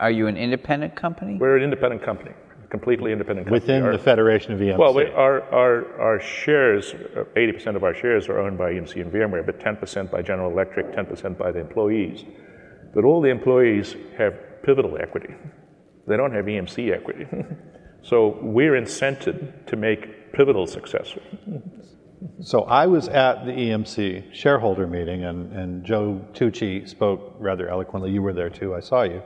are 0.00 0.10
you 0.10 0.26
an 0.26 0.36
independent 0.36 0.94
company? 0.96 1.36
We're 1.38 1.56
an 1.56 1.64
independent 1.64 2.02
company, 2.02 2.32
completely 2.70 3.12
independent 3.12 3.46
company. 3.46 3.60
Within 3.60 3.82
our, 3.82 3.92
the 3.92 4.02
Federation 4.02 4.52
of 4.52 4.60
EMC? 4.60 4.78
Well, 4.78 4.94
we, 4.94 5.06
our, 5.06 5.42
our, 5.52 6.00
our 6.00 6.20
shares, 6.20 6.92
80% 6.92 7.66
uh, 7.66 7.76
of 7.76 7.84
our 7.84 7.94
shares 7.94 8.28
are 8.28 8.38
owned 8.38 8.58
by 8.58 8.72
EMC 8.72 9.00
and 9.00 9.12
VMware, 9.12 9.44
but 9.44 9.60
10% 9.60 10.10
by 10.10 10.22
General 10.22 10.50
Electric, 10.50 10.92
10% 10.92 11.36
by 11.36 11.52
the 11.52 11.60
employees. 11.60 12.24
But 12.94 13.04
all 13.04 13.20
the 13.20 13.30
employees 13.30 13.96
have 14.18 14.34
pivotal 14.62 14.98
equity. 15.00 15.34
They 16.06 16.16
don't 16.16 16.32
have 16.32 16.46
EMC 16.46 16.92
equity. 16.92 17.26
so 18.02 18.38
we're 18.40 18.74
incented 18.74 19.66
to 19.66 19.76
make 19.76 20.32
pivotal 20.32 20.66
successful. 20.66 21.22
So 22.42 22.62
I 22.62 22.86
was 22.86 23.08
at 23.08 23.44
the 23.44 23.52
EMC 23.52 24.34
shareholder 24.34 24.86
meeting, 24.86 25.24
and, 25.24 25.52
and 25.52 25.84
Joe 25.84 26.20
Tucci 26.32 26.88
spoke 26.88 27.36
rather 27.38 27.68
eloquently. 27.68 28.10
You 28.10 28.22
were 28.22 28.32
there 28.32 28.50
too. 28.50 28.74
I 28.74 28.80
saw 28.80 29.02
you. 29.02 29.22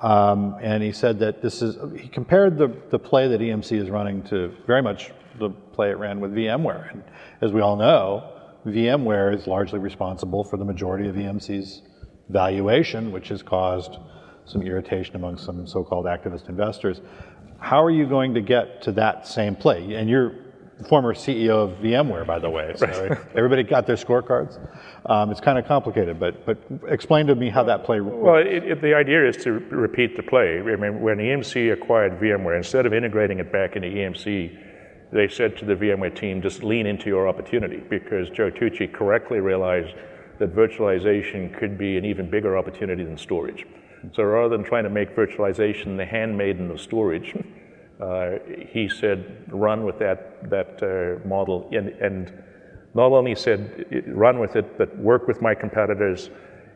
Um, 0.00 0.56
and 0.60 0.82
he 0.82 0.92
said 0.92 1.18
that 1.20 1.42
this 1.42 1.62
is, 1.62 1.76
he 2.00 2.08
compared 2.08 2.58
the, 2.58 2.74
the 2.90 2.98
play 2.98 3.28
that 3.28 3.40
EMC 3.40 3.80
is 3.80 3.90
running 3.90 4.22
to 4.24 4.54
very 4.66 4.82
much 4.82 5.12
the 5.38 5.50
play 5.50 5.90
it 5.90 5.98
ran 5.98 6.20
with 6.20 6.32
VMware. 6.32 6.90
And 6.92 7.04
as 7.40 7.52
we 7.52 7.60
all 7.60 7.76
know, 7.76 8.32
VMware 8.66 9.36
is 9.36 9.46
largely 9.46 9.78
responsible 9.78 10.44
for 10.44 10.56
the 10.56 10.64
majority 10.64 11.08
of 11.08 11.14
EMC's 11.14 11.82
valuation, 12.28 13.12
which 13.12 13.28
has 13.28 13.42
caused 13.42 13.96
some 14.44 14.62
irritation 14.62 15.16
among 15.16 15.36
some 15.38 15.66
so 15.66 15.84
called 15.84 16.06
activist 16.06 16.48
investors. 16.48 17.00
How 17.58 17.82
are 17.82 17.90
you 17.90 18.06
going 18.06 18.34
to 18.34 18.40
get 18.40 18.82
to 18.82 18.92
that 18.92 19.26
same 19.26 19.54
play? 19.54 19.94
And 19.94 20.08
you're 20.10 20.34
former 20.82 21.14
CEO 21.14 21.50
of 21.50 21.78
VMware, 21.78 22.26
by 22.26 22.38
the 22.38 22.50
way. 22.50 22.72
So 22.76 22.86
right. 22.86 23.18
everybody 23.34 23.62
got 23.62 23.86
their 23.86 23.96
scorecards. 23.96 24.58
Um, 25.06 25.30
it's 25.30 25.40
kind 25.40 25.58
of 25.58 25.66
complicated, 25.66 26.18
but 26.20 26.44
but 26.46 26.58
explain 26.88 27.26
to 27.26 27.34
me 27.34 27.48
how 27.50 27.64
that 27.64 27.84
play. 27.84 28.00
Works. 28.00 28.16
Well, 28.18 28.36
it, 28.36 28.64
it, 28.64 28.82
the 28.82 28.94
idea 28.94 29.26
is 29.28 29.36
to 29.44 29.52
repeat 29.52 30.16
the 30.16 30.22
play. 30.22 30.58
I 30.60 30.76
mean, 30.76 31.00
when 31.00 31.18
EMC 31.18 31.72
acquired 31.72 32.20
VMware, 32.20 32.56
instead 32.56 32.86
of 32.86 32.92
integrating 32.92 33.38
it 33.38 33.52
back 33.52 33.76
into 33.76 33.88
EMC, 33.88 34.58
they 35.12 35.28
said 35.28 35.56
to 35.58 35.64
the 35.64 35.74
VMware 35.74 36.14
team, 36.18 36.40
just 36.40 36.62
lean 36.62 36.86
into 36.86 37.06
your 37.06 37.28
opportunity, 37.28 37.82
because 37.88 38.30
Joe 38.30 38.50
Tucci 38.50 38.90
correctly 38.92 39.40
realized 39.40 39.94
that 40.38 40.54
virtualization 40.56 41.56
could 41.58 41.76
be 41.76 41.96
an 41.98 42.04
even 42.04 42.30
bigger 42.30 42.56
opportunity 42.56 43.04
than 43.04 43.18
storage. 43.18 43.66
So 44.14 44.24
rather 44.24 44.56
than 44.56 44.64
trying 44.64 44.84
to 44.84 44.90
make 44.90 45.14
virtualization 45.14 45.96
the 45.96 46.06
handmaiden 46.06 46.70
of 46.70 46.80
storage, 46.80 47.34
uh, 48.02 48.38
he 48.68 48.88
said, 48.88 49.44
run 49.48 49.84
with 49.84 49.98
that, 50.00 50.50
that 50.50 50.82
uh, 50.82 51.26
model. 51.26 51.68
And, 51.72 51.88
and, 51.88 52.42
not 52.94 53.10
only 53.12 53.34
said, 53.34 54.04
run 54.08 54.38
with 54.38 54.54
it, 54.54 54.76
but 54.76 54.94
work 54.98 55.26
with 55.26 55.40
my 55.40 55.54
competitors, 55.54 56.28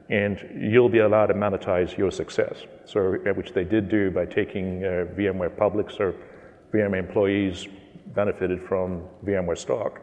and 0.09 0.43
you'll 0.59 0.89
be 0.89 1.01
allowed 1.01 1.27
to 1.27 1.35
monetize 1.35 1.95
your 1.99 2.11
success. 2.11 2.63
So, 2.87 3.17
uh, 3.27 3.35
which 3.35 3.53
they 3.53 3.65
did 3.65 3.91
do 3.91 4.11
by 4.11 4.25
taking 4.25 4.83
uh, 4.83 5.07
VMware 5.15 5.55
public, 5.59 5.91
so 5.91 6.15
VMware 6.73 6.99
employees 6.99 7.67
benefited 8.15 8.63
from 8.63 9.03
VMware 9.27 9.59
stock. 9.59 10.01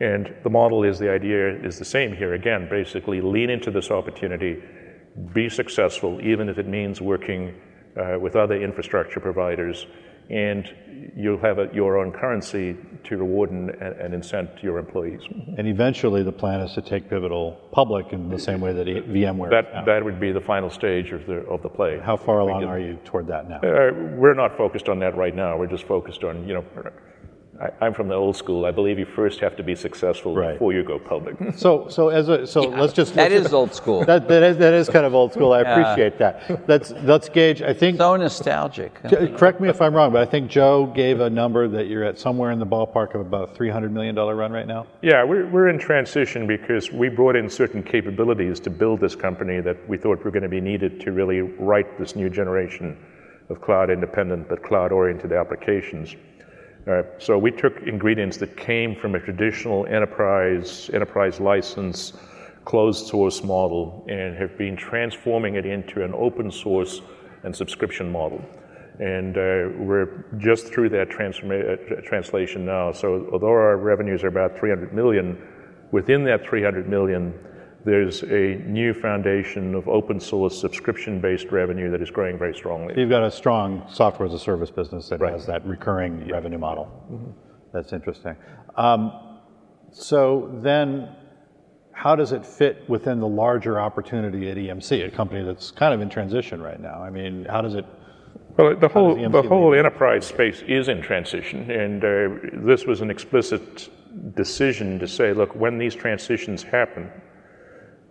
And 0.00 0.32
the 0.44 0.50
model 0.50 0.84
is 0.84 1.00
the 1.00 1.10
idea 1.10 1.56
is 1.64 1.76
the 1.76 1.84
same 1.84 2.14
here. 2.14 2.34
Again, 2.34 2.68
basically 2.70 3.20
lean 3.20 3.50
into 3.50 3.72
this 3.72 3.90
opportunity, 3.90 4.62
be 5.34 5.48
successful, 5.48 6.20
even 6.22 6.48
if 6.48 6.58
it 6.58 6.68
means 6.68 7.00
working 7.00 7.52
uh, 7.96 8.16
with 8.20 8.36
other 8.36 8.62
infrastructure 8.62 9.18
providers 9.18 9.86
and 10.30 10.72
you'll 11.16 11.38
have 11.38 11.58
a, 11.58 11.68
your 11.72 11.98
own 11.98 12.12
currency 12.12 12.76
to 13.04 13.16
reward 13.16 13.50
and, 13.50 13.70
and, 13.70 14.14
incent 14.14 14.62
your 14.62 14.78
employees. 14.78 15.20
And 15.58 15.66
eventually, 15.66 16.22
the 16.22 16.32
plan 16.32 16.60
is 16.60 16.72
to 16.74 16.82
take 16.82 17.10
Pivotal 17.10 17.58
public 17.72 18.12
in 18.12 18.28
the 18.28 18.38
same 18.38 18.60
way 18.60 18.72
that 18.72 18.86
VMware. 18.86 19.50
That 19.50 19.84
that 19.86 20.04
would 20.04 20.20
be 20.20 20.32
the 20.32 20.40
final 20.40 20.70
stage 20.70 21.12
of 21.12 21.26
the 21.26 21.38
of 21.46 21.62
the 21.62 21.68
play. 21.68 21.98
How 21.98 22.16
far 22.16 22.40
along 22.40 22.64
are 22.64 22.78
you 22.78 22.98
toward 23.04 23.26
that 23.28 23.48
now? 23.48 23.56
Uh, 23.56 23.92
we're 24.16 24.34
not 24.34 24.56
focused 24.56 24.88
on 24.88 24.98
that 25.00 25.16
right 25.16 25.34
now. 25.34 25.56
We're 25.56 25.66
just 25.66 25.84
focused 25.84 26.24
on 26.24 26.46
you 26.46 26.54
know 26.54 26.64
I, 27.62 27.86
am 27.86 27.94
from 27.94 28.08
the 28.08 28.14
old 28.14 28.36
school. 28.36 28.64
I 28.64 28.72
believe 28.72 28.98
you 28.98 29.06
first 29.06 29.38
have 29.40 29.56
to 29.56 29.62
be 29.62 29.76
successful 29.76 30.34
right. 30.34 30.54
before 30.54 30.72
you 30.72 30.82
go 30.82 30.98
public. 30.98 31.36
so, 31.56 31.88
so 31.88 32.08
as 32.08 32.28
a 32.28 32.46
so 32.46 32.70
yeah, 32.70 32.80
let's 32.80 32.92
just 32.92 33.14
that 33.14 33.30
let's, 33.30 33.46
is 33.46 33.52
old 33.52 33.72
school. 33.74 34.04
That, 34.04 34.26
that 34.28 34.42
is 34.42 34.56
that 34.58 34.74
is 34.74 34.88
kind 34.88 35.06
of 35.06 35.14
old 35.14 35.32
school. 35.32 35.52
I 35.52 35.60
yeah. 35.62 35.80
appreciate 35.80 36.18
that. 36.18 36.68
Let's 36.68 36.90
let's 37.02 37.28
gauge. 37.28 37.62
I 37.62 37.72
think 37.72 37.98
so 37.98 38.16
nostalgic. 38.16 38.94
correct 39.36 39.60
me 39.60 39.68
if 39.68 39.80
I'm 39.80 39.94
wrong, 39.94 40.12
but 40.12 40.22
I 40.22 40.30
think 40.30 40.50
Joe 40.50 40.86
gave 40.86 41.20
a 41.20 41.30
number 41.30 41.68
that 41.68 41.86
you're 41.86 42.04
at 42.04 42.18
somewhere 42.18 42.50
in 42.50 42.58
the 42.58 42.66
ballpark 42.66 43.14
of 43.14 43.20
about 43.20 43.54
300 43.54 43.92
million 43.92 44.14
dollar 44.14 44.34
run 44.34 44.52
right 44.52 44.66
now. 44.66 44.86
Yeah, 45.02 45.22
we're 45.22 45.46
we're 45.48 45.68
in 45.68 45.78
transition 45.78 46.46
because 46.46 46.90
we 46.90 47.08
brought 47.08 47.36
in 47.36 47.48
certain 47.48 47.82
capabilities 47.82 48.58
to 48.60 48.70
build 48.70 49.00
this 49.00 49.14
company 49.14 49.60
that 49.60 49.88
we 49.88 49.96
thought 49.96 50.24
were 50.24 50.30
going 50.32 50.42
to 50.42 50.48
be 50.48 50.60
needed 50.60 51.00
to 51.00 51.12
really 51.12 51.42
write 51.42 51.98
this 51.98 52.16
new 52.16 52.28
generation 52.28 52.96
of 53.48 53.60
cloud 53.60 53.90
independent 53.90 54.48
but 54.48 54.62
cloud 54.62 54.90
oriented 54.90 55.32
applications. 55.32 56.16
So 57.18 57.38
we 57.38 57.52
took 57.52 57.82
ingredients 57.86 58.38
that 58.38 58.56
came 58.56 58.96
from 58.96 59.14
a 59.14 59.20
traditional 59.20 59.86
enterprise, 59.86 60.90
enterprise 60.92 61.38
license, 61.38 62.12
closed 62.64 63.06
source 63.06 63.42
model 63.42 64.04
and 64.08 64.36
have 64.36 64.56
been 64.56 64.76
transforming 64.76 65.56
it 65.56 65.66
into 65.66 66.04
an 66.04 66.14
open 66.14 66.50
source 66.50 67.00
and 67.42 67.54
subscription 67.54 68.10
model. 68.10 68.40
And 69.00 69.36
uh, 69.36 69.74
we're 69.78 70.24
just 70.38 70.66
through 70.66 70.90
that 70.90 71.08
transforma- 71.08 71.72
uh, 71.72 72.00
translation 72.02 72.64
now. 72.64 72.92
So 72.92 73.28
although 73.32 73.48
our 73.48 73.76
revenues 73.76 74.22
are 74.22 74.28
about 74.28 74.58
300 74.58 74.92
million, 74.92 75.40
within 75.90 76.24
that 76.24 76.46
300 76.46 76.88
million, 76.88 77.34
there's 77.84 78.22
a 78.22 78.56
new 78.66 78.94
foundation 78.94 79.74
of 79.74 79.88
open 79.88 80.20
source 80.20 80.60
subscription 80.60 81.20
based 81.20 81.50
revenue 81.50 81.90
that 81.90 82.00
is 82.00 82.10
growing 82.10 82.38
very 82.38 82.54
strongly. 82.54 82.94
You've 82.96 83.10
got 83.10 83.24
a 83.24 83.30
strong 83.30 83.84
software 83.90 84.28
as 84.28 84.34
a 84.34 84.38
service 84.38 84.70
business 84.70 85.08
that 85.08 85.20
right. 85.20 85.32
has 85.32 85.46
that 85.46 85.66
recurring 85.66 86.26
yeah. 86.26 86.34
revenue 86.34 86.58
model. 86.58 86.84
Mm-hmm. 87.10 87.30
That's 87.72 87.92
interesting. 87.92 88.36
Um, 88.76 89.12
so 89.90 90.58
then, 90.62 91.08
how 91.92 92.16
does 92.16 92.32
it 92.32 92.46
fit 92.46 92.88
within 92.88 93.20
the 93.20 93.28
larger 93.28 93.80
opportunity 93.80 94.50
at 94.50 94.56
EMC, 94.56 95.06
a 95.06 95.10
company 95.10 95.44
that's 95.44 95.70
kind 95.70 95.92
of 95.92 96.00
in 96.00 96.08
transition 96.08 96.62
right 96.62 96.80
now? 96.80 97.02
I 97.02 97.10
mean, 97.10 97.44
how 97.44 97.60
does 97.62 97.74
it? 97.74 97.84
Well, 98.56 98.76
the 98.76 98.88
whole 98.88 99.14
the 99.30 99.42
whole 99.42 99.74
enterprise 99.74 100.26
space 100.26 100.62
is 100.68 100.88
in 100.88 101.02
transition, 101.02 101.70
and 101.70 102.04
uh, 102.04 102.64
this 102.66 102.84
was 102.84 103.00
an 103.00 103.10
explicit 103.10 103.88
decision 104.34 104.98
to 104.98 105.08
say, 105.08 105.32
look, 105.32 105.54
when 105.54 105.78
these 105.78 105.94
transitions 105.94 106.62
happen, 106.62 107.10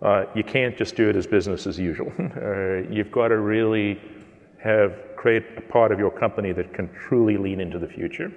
uh, 0.02 0.24
you 0.34 0.42
can't 0.42 0.76
just 0.76 0.96
do 0.96 1.08
it 1.08 1.16
as 1.16 1.26
business 1.26 1.66
as 1.66 1.78
usual. 1.78 2.12
uh, 2.18 2.88
you've 2.92 3.12
got 3.12 3.28
to 3.28 3.38
really 3.38 4.00
have 4.62 4.94
create 5.16 5.44
a 5.56 5.60
part 5.60 5.92
of 5.92 5.98
your 5.98 6.10
company 6.10 6.52
that 6.52 6.74
can 6.74 6.88
truly 7.06 7.36
lean 7.36 7.60
into 7.60 7.78
the 7.78 7.86
future. 7.86 8.32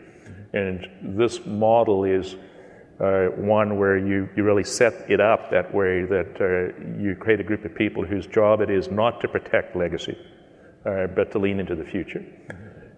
And 0.54 0.88
this 1.02 1.46
model 1.46 2.04
is 2.04 2.36
uh, 3.00 3.26
one 3.36 3.78
where 3.78 3.98
you, 3.98 4.30
you 4.36 4.44
really 4.44 4.64
set 4.64 4.94
it 5.10 5.20
up 5.20 5.50
that 5.52 5.74
way 5.74 6.06
that 6.06 6.40
uh, 6.40 7.02
you 7.02 7.16
create 7.16 7.40
a 7.40 7.44
group 7.44 7.66
of 7.66 7.74
people 7.76 8.06
whose 8.06 8.28
job 8.28 8.62
it 8.62 8.70
is 8.70 8.90
not 8.90 9.20
to 9.22 9.28
protect 9.28 9.76
legacy, 9.76 10.18
uh, 10.86 11.08
but 11.08 11.32
to 11.32 11.40
lean 11.40 11.60
into 11.60 11.76
the 11.76 11.84
future. 11.84 12.24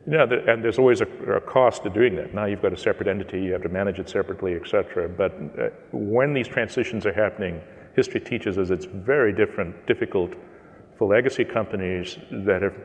You 0.05 0.17
know, 0.17 0.27
the, 0.27 0.51
and 0.51 0.63
there's 0.63 0.77
always 0.77 1.01
a, 1.01 1.07
a, 1.31 1.41
cost 1.41 1.83
to 1.83 1.89
doing 1.89 2.15
that. 2.15 2.33
Now 2.33 2.45
you've 2.45 2.61
got 2.61 2.73
a 2.73 2.77
separate 2.77 3.07
entity, 3.07 3.41
you 3.41 3.53
have 3.53 3.63
to 3.63 3.69
manage 3.69 3.99
it 3.99 4.09
separately, 4.09 4.53
et 4.53 4.67
cetera. 4.67 5.09
But 5.09 5.31
uh, 5.33 5.69
when 5.91 6.33
these 6.33 6.47
transitions 6.47 7.05
are 7.05 7.13
happening, 7.13 7.61
history 7.97 8.21
teaches 8.21 8.57
us 8.57 8.69
it's 8.69 8.85
very 8.85 9.33
different, 9.33 9.85
difficult 9.87 10.31
for 10.97 11.09
legacy 11.09 11.43
companies 11.43 12.17
that 12.31 12.61
have 12.61 12.75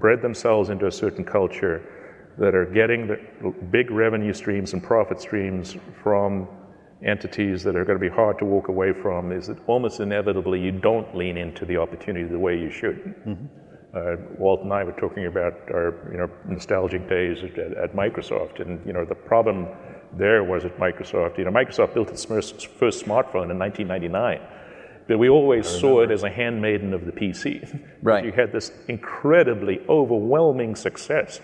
bred 0.00 0.20
themselves 0.20 0.68
into 0.68 0.86
a 0.86 0.92
certain 0.92 1.24
culture, 1.24 1.80
that 2.38 2.54
are 2.54 2.66
getting 2.66 3.06
the 3.06 3.18
big 3.70 3.90
revenue 3.90 4.32
streams 4.34 4.72
and 4.72 4.82
profit 4.82 5.20
streams 5.20 5.76
from 6.02 6.48
entities 7.04 7.62
that 7.62 7.76
are 7.76 7.84
going 7.84 7.98
to 7.98 8.10
be 8.10 8.14
hard 8.14 8.38
to 8.38 8.44
walk 8.44 8.68
away 8.68 8.92
from, 8.92 9.32
is 9.32 9.46
that 9.46 9.58
almost 9.68 10.00
inevitably 10.00 10.60
you 10.60 10.72
don't 10.72 11.16
lean 11.16 11.36
into 11.36 11.64
the 11.64 11.76
opportunity 11.76 12.24
the 12.24 12.38
way 12.38 12.58
you 12.58 12.70
should. 12.70 12.98
Mm-hmm. 13.26 13.46
Uh, 13.94 14.16
Walt 14.38 14.62
and 14.62 14.72
I 14.72 14.82
were 14.84 14.92
talking 14.92 15.26
about 15.26 15.52
our 15.70 16.08
you 16.10 16.18
know 16.18 16.30
nostalgic 16.48 17.08
days 17.08 17.38
at, 17.44 17.58
at 17.76 17.94
Microsoft, 17.94 18.60
and 18.60 18.84
you 18.86 18.92
know 18.92 19.04
the 19.04 19.14
problem 19.14 19.68
there 20.16 20.44
was 20.44 20.64
at 20.64 20.76
Microsoft. 20.78 21.38
You 21.38 21.44
know, 21.44 21.50
Microsoft 21.50 21.94
built 21.94 22.10
its 22.10 22.24
first, 22.24 22.66
first 22.66 23.04
smartphone 23.04 23.50
in 23.50 23.58
1999, 23.58 24.40
but 25.08 25.18
we 25.18 25.28
always 25.28 25.66
saw 25.66 26.00
it 26.00 26.10
as 26.10 26.22
a 26.22 26.30
handmaiden 26.30 26.92
of 26.94 27.06
the 27.06 27.12
PC. 27.12 27.80
Right. 28.02 28.24
you 28.24 28.32
had 28.32 28.50
this 28.50 28.72
incredibly 28.88 29.80
overwhelming 29.88 30.74
success 30.74 31.40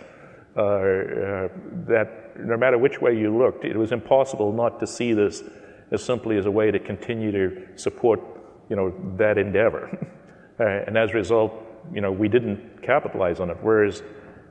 uh, 0.57 0.61
uh, 0.61 1.49
that 1.87 2.37
no 2.37 2.57
matter 2.57 2.77
which 2.77 3.01
way 3.01 3.17
you 3.17 3.37
looked, 3.37 3.65
it 3.65 3.77
was 3.77 3.93
impossible 3.93 4.53
not 4.53 4.81
to 4.81 4.89
see 4.89 5.13
this 5.13 5.45
as 5.93 6.03
simply 6.03 6.37
as 6.37 6.47
a 6.47 6.51
way 6.51 6.73
to 6.73 6.81
continue 6.81 7.31
to 7.31 7.79
support, 7.79 8.21
you 8.69 8.75
know, 8.75 8.93
that 9.17 9.39
endeavor. 9.39 9.89
uh, 10.61 10.65
and 10.65 10.99
as 10.99 11.11
a 11.11 11.15
result, 11.15 11.53
you 11.93 12.01
know, 12.01 12.11
we 12.11 12.29
didn't 12.29 12.83
capitalize 12.83 13.39
on 13.39 13.51
it. 13.51 13.57
Whereas 13.63 14.03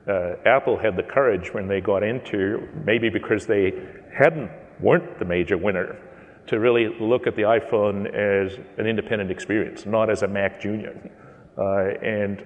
uh, 0.08 0.36
Apple 0.46 0.78
had 0.78 0.96
the 0.96 1.04
courage 1.04 1.54
when 1.54 1.68
they 1.68 1.82
got 1.82 2.04
into, 2.04 2.68
maybe 2.86 3.10
because 3.10 3.46
they 3.46 3.74
hadn't 4.14 4.50
weren't 4.80 5.20
the 5.20 5.26
major 5.26 5.58
winner, 5.58 5.98
to 6.48 6.60
really 6.60 6.96
look 7.00 7.28
at 7.28 7.36
the 7.36 7.42
iPhone 7.42 8.08
as 8.08 8.58
an 8.78 8.88
independent 8.88 9.30
experience, 9.32 9.86
not 9.86 10.10
as 10.10 10.24
a 10.24 10.28
Mac 10.28 10.62
Junior. 10.62 10.96
Uh, 11.58 11.98
and 12.06 12.46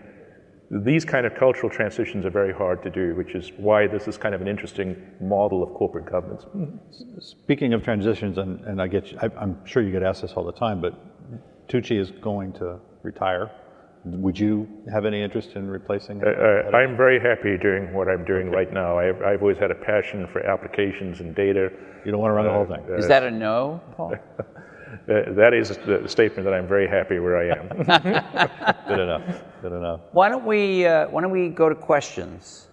these 0.72 1.04
kind 1.04 1.26
of 1.26 1.36
cultural 1.36 1.70
transitions 1.70 2.26
are 2.26 2.30
very 2.30 2.54
hard 2.54 2.82
to 2.82 2.90
do, 2.90 3.14
which 3.16 3.36
is 3.36 3.52
why 3.58 3.86
this 3.86 4.08
is 4.08 4.18
kind 4.18 4.34
of 4.34 4.42
an 4.42 4.48
interesting 4.48 4.96
model 5.20 5.62
of 5.62 5.74
corporate 5.74 6.10
governance. 6.10 6.46
Speaking 7.20 7.74
of 7.74 7.84
transitions, 7.84 8.38
and, 8.38 8.62
and 8.62 8.82
I 8.82 8.88
get, 8.88 9.12
you, 9.12 9.20
I, 9.22 9.44
am 9.44 9.64
sure 9.66 9.84
you 9.84 9.92
get 9.92 10.02
asked 10.02 10.22
this 10.22 10.34
all 10.34 10.46
the 10.46 10.54
time, 10.54 10.82
but 10.82 10.94
Tucci 11.68 12.00
is 12.00 12.12
going 12.12 12.54
to 12.54 12.80
retire 13.04 13.52
Would 14.04 14.40
you 14.40 14.68
have 14.92 15.06
any 15.06 15.22
interest 15.22 15.52
in 15.56 15.68
replacing? 15.68 16.24
Uh, 16.24 16.30
uh, 16.30 16.76
I'm 16.76 16.98
very 16.98 17.20
happy 17.20 17.56
doing 17.58 17.94
what 17.94 18.08
I'm 18.08 18.26
doing 18.26 18.50
right 18.50 18.72
now. 18.74 18.98
I've, 18.98 19.22
I've, 19.22 19.42
always 19.42 19.58
had 19.58 19.70
a 19.70 19.76
passion 19.76 20.28
for 20.32 20.44
applications 20.44 21.20
and 21.20 21.36
data. 21.36 21.70
You 22.04 22.12
don't 22.12 22.20
want 22.20 22.32
to 22.32 22.36
run 22.36 22.46
the 22.46 22.52
whole 22.52 22.66
thing. 22.66 22.84
Is 22.98 23.08
that 23.08 23.22
a 23.24 23.32
no, 23.32 23.82
Paul? 23.96 24.16
Uh, 24.92 25.32
that 25.32 25.54
is 25.54 25.70
the 25.86 26.06
statement 26.06 26.44
that 26.44 26.54
I'm 26.54 26.68
very 26.68 26.86
happy 26.86 27.18
where 27.20 27.38
I 27.38 27.58
am. 27.58 27.68
Good 28.90 29.00
enough. 29.00 29.42
Good 29.62 29.72
enough. 29.72 30.02
Why 30.12 30.28
don't 30.28 30.46
we 30.46 30.86
uh, 30.86 31.08
Why 31.08 31.22
don't 31.22 31.32
we 31.32 31.48
go 31.48 31.70
to 31.70 31.76
questions? 31.76 32.68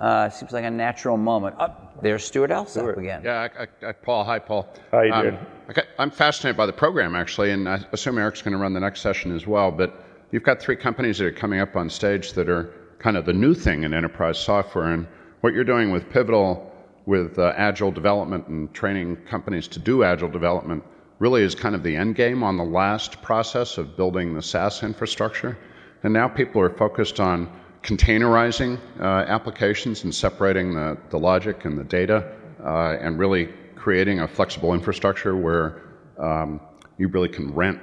Uh, 0.00 0.30
seems 0.30 0.52
like 0.52 0.64
a 0.64 0.70
natural 0.70 1.18
moment. 1.18 1.56
Oh, 1.60 1.68
there's 2.00 2.24
Stuart 2.24 2.50
Alsop 2.50 2.96
again. 2.96 3.20
Yeah, 3.22 3.48
I, 3.58 3.86
I, 3.86 3.92
Paul. 3.92 4.24
Hi, 4.24 4.38
Paul. 4.38 4.66
How 4.90 5.02
you 5.02 5.12
um, 5.12 5.22
doing? 5.22 5.38
Okay, 5.68 5.82
I'm 5.98 6.10
fascinated 6.10 6.56
by 6.56 6.64
the 6.64 6.72
program 6.72 7.14
actually, 7.14 7.50
and 7.50 7.68
I 7.68 7.84
assume 7.92 8.16
Eric's 8.16 8.40
going 8.40 8.52
to 8.52 8.58
run 8.58 8.72
the 8.72 8.80
next 8.80 9.02
session 9.02 9.36
as 9.36 9.46
well. 9.46 9.70
But 9.70 10.07
you've 10.30 10.42
got 10.42 10.60
three 10.60 10.76
companies 10.76 11.18
that 11.18 11.26
are 11.26 11.32
coming 11.32 11.60
up 11.60 11.76
on 11.76 11.88
stage 11.88 12.32
that 12.34 12.48
are 12.48 12.72
kind 12.98 13.16
of 13.16 13.24
the 13.24 13.32
new 13.32 13.54
thing 13.54 13.84
in 13.84 13.94
enterprise 13.94 14.38
software, 14.38 14.92
and 14.92 15.06
what 15.40 15.54
you're 15.54 15.64
doing 15.64 15.90
with 15.90 16.08
Pivotal, 16.10 16.72
with 17.06 17.38
uh, 17.38 17.54
agile 17.56 17.90
development 17.90 18.46
and 18.48 18.72
training 18.74 19.16
companies 19.26 19.66
to 19.68 19.78
do 19.78 20.04
agile 20.04 20.28
development 20.28 20.82
really 21.18 21.42
is 21.42 21.54
kind 21.54 21.74
of 21.74 21.82
the 21.82 21.96
end 21.96 22.14
game 22.14 22.42
on 22.42 22.56
the 22.56 22.64
last 22.64 23.22
process 23.22 23.78
of 23.78 23.96
building 23.96 24.34
the 24.34 24.42
SaaS 24.42 24.82
infrastructure. 24.82 25.56
And 26.02 26.12
now 26.12 26.28
people 26.28 26.60
are 26.60 26.70
focused 26.70 27.18
on 27.18 27.50
containerizing 27.82 28.78
uh, 29.00 29.24
applications 29.26 30.04
and 30.04 30.14
separating 30.14 30.74
the, 30.74 30.98
the 31.10 31.18
logic 31.18 31.64
and 31.64 31.78
the 31.78 31.84
data 31.84 32.32
uh, 32.62 32.96
and 33.00 33.18
really 33.18 33.48
creating 33.74 34.20
a 34.20 34.28
flexible 34.28 34.74
infrastructure 34.74 35.36
where 35.36 35.82
um, 36.18 36.60
you 36.98 37.08
really 37.08 37.28
can 37.28 37.54
rent 37.54 37.80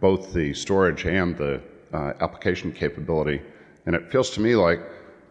both 0.00 0.32
the 0.32 0.54
storage 0.54 1.04
and 1.04 1.36
the 1.36 1.60
application 1.92 2.72
capability. 2.72 3.40
And 3.86 3.94
it 3.94 4.10
feels 4.10 4.30
to 4.30 4.40
me 4.40 4.54
like 4.54 4.80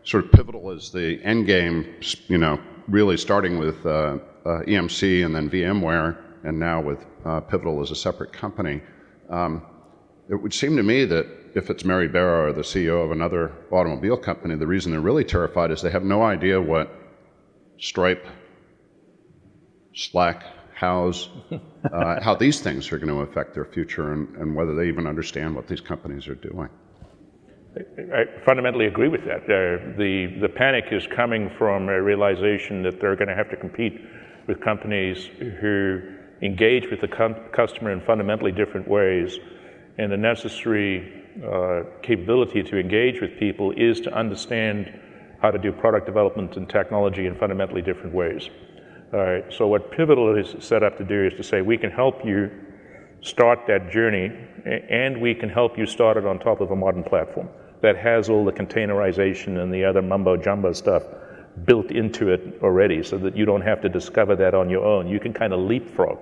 sort 0.03 0.25
of 0.25 0.31
pivotal 0.31 0.71
is 0.71 0.91
the 0.91 1.21
end 1.23 1.45
game, 1.45 1.85
you 2.27 2.37
know, 2.37 2.59
really 2.87 3.17
starting 3.17 3.59
with 3.59 3.85
uh, 3.85 4.17
uh, 4.45 4.61
EMC 4.61 5.25
and 5.25 5.35
then 5.35 5.49
VMware 5.49 6.17
and 6.43 6.57
now 6.57 6.81
with 6.81 7.05
uh, 7.25 7.41
Pivotal 7.41 7.81
as 7.81 7.91
a 7.91 7.95
separate 7.95 8.31
company. 8.31 8.81
Um, 9.29 9.65
it 10.29 10.35
would 10.35 10.53
seem 10.53 10.77
to 10.77 10.83
me 10.83 11.03
that 11.05 11.27
if 11.55 11.69
it's 11.69 11.83
Mary 11.83 12.07
Barra 12.07 12.49
or 12.49 12.53
the 12.53 12.61
CEO 12.61 13.03
of 13.03 13.11
another 13.11 13.51
automobile 13.71 14.17
company, 14.17 14.55
the 14.55 14.67
reason 14.67 14.91
they're 14.91 15.01
really 15.01 15.23
terrified 15.23 15.71
is 15.71 15.81
they 15.81 15.89
have 15.89 16.03
no 16.03 16.23
idea 16.23 16.61
what 16.61 16.93
Stripe, 17.79 18.25
Slack, 19.93 20.43
how's, 20.77 21.29
uh, 21.91 22.19
how 22.21 22.35
these 22.35 22.59
things 22.61 22.91
are 22.91 22.99
going 22.99 23.09
to 23.09 23.21
affect 23.21 23.53
their 23.55 23.65
future 23.65 24.13
and, 24.13 24.35
and, 24.37 24.55
whether 24.55 24.75
they 24.75 24.87
even 24.87 25.07
understand 25.07 25.55
what 25.55 25.67
these 25.67 25.81
companies 25.81 26.27
are 26.27 26.35
doing. 26.35 26.69
I 27.75 28.25
fundamentally 28.45 28.85
agree 28.85 29.07
with 29.07 29.25
that. 29.25 29.43
Uh, 29.43 29.97
the, 29.97 30.37
the 30.39 30.49
panic 30.49 30.85
is 30.91 31.07
coming 31.07 31.49
from 31.57 31.89
a 31.89 32.01
realization 32.01 32.83
that 32.83 32.99
they're 32.99 33.15
going 33.15 33.27
to 33.27 33.35
have 33.35 33.49
to 33.49 33.55
compete 33.55 33.99
with 34.47 34.61
companies 34.61 35.25
who 35.59 36.01
engage 36.41 36.85
with 36.89 37.01
the 37.01 37.07
customer 37.53 37.91
in 37.91 38.01
fundamentally 38.01 38.51
different 38.51 38.87
ways. 38.87 39.39
And 39.97 40.11
the 40.11 40.17
necessary 40.17 41.23
uh, 41.43 41.83
capability 42.03 42.61
to 42.63 42.79
engage 42.79 43.19
with 43.19 43.37
people 43.39 43.71
is 43.71 43.99
to 44.01 44.13
understand 44.13 44.99
how 45.41 45.51
to 45.51 45.57
do 45.57 45.71
product 45.71 46.05
development 46.05 46.55
and 46.55 46.69
technology 46.69 47.25
in 47.25 47.35
fundamentally 47.35 47.81
different 47.81 48.13
ways. 48.13 48.49
Uh, 49.13 49.49
so, 49.49 49.67
what 49.67 49.91
Pivotal 49.91 50.35
is 50.35 50.55
set 50.59 50.83
up 50.83 50.97
to 50.97 51.03
do 51.03 51.25
is 51.25 51.33
to 51.35 51.43
say 51.43 51.61
we 51.61 51.77
can 51.77 51.91
help 51.91 52.25
you 52.25 52.51
start 53.21 53.59
that 53.67 53.89
journey, 53.89 54.31
and 54.89 55.19
we 55.19 55.33
can 55.33 55.49
help 55.49 55.77
you 55.77 55.85
start 55.85 56.17
it 56.17 56.25
on 56.25 56.39
top 56.39 56.61
of 56.61 56.71
a 56.71 56.75
modern 56.75 57.03
platform 57.03 57.47
that 57.81 57.95
has 57.95 58.29
all 58.29 58.43
the 58.43 58.51
containerization 58.51 59.61
and 59.61 59.73
the 59.73 59.83
other 59.83 60.01
mumbo 60.01 60.35
jumbo 60.35 60.73
stuff 60.73 61.03
built 61.65 61.91
into 61.91 62.31
it 62.31 62.59
already 62.61 63.03
so 63.03 63.17
that 63.17 63.35
you 63.35 63.45
don't 63.45 63.61
have 63.61 63.81
to 63.81 63.89
discover 63.89 64.35
that 64.35 64.53
on 64.53 64.69
your 64.69 64.85
own. 64.85 65.07
You 65.07 65.19
can 65.19 65.33
kind 65.33 65.53
of 65.53 65.59
leapfrog 65.59 66.17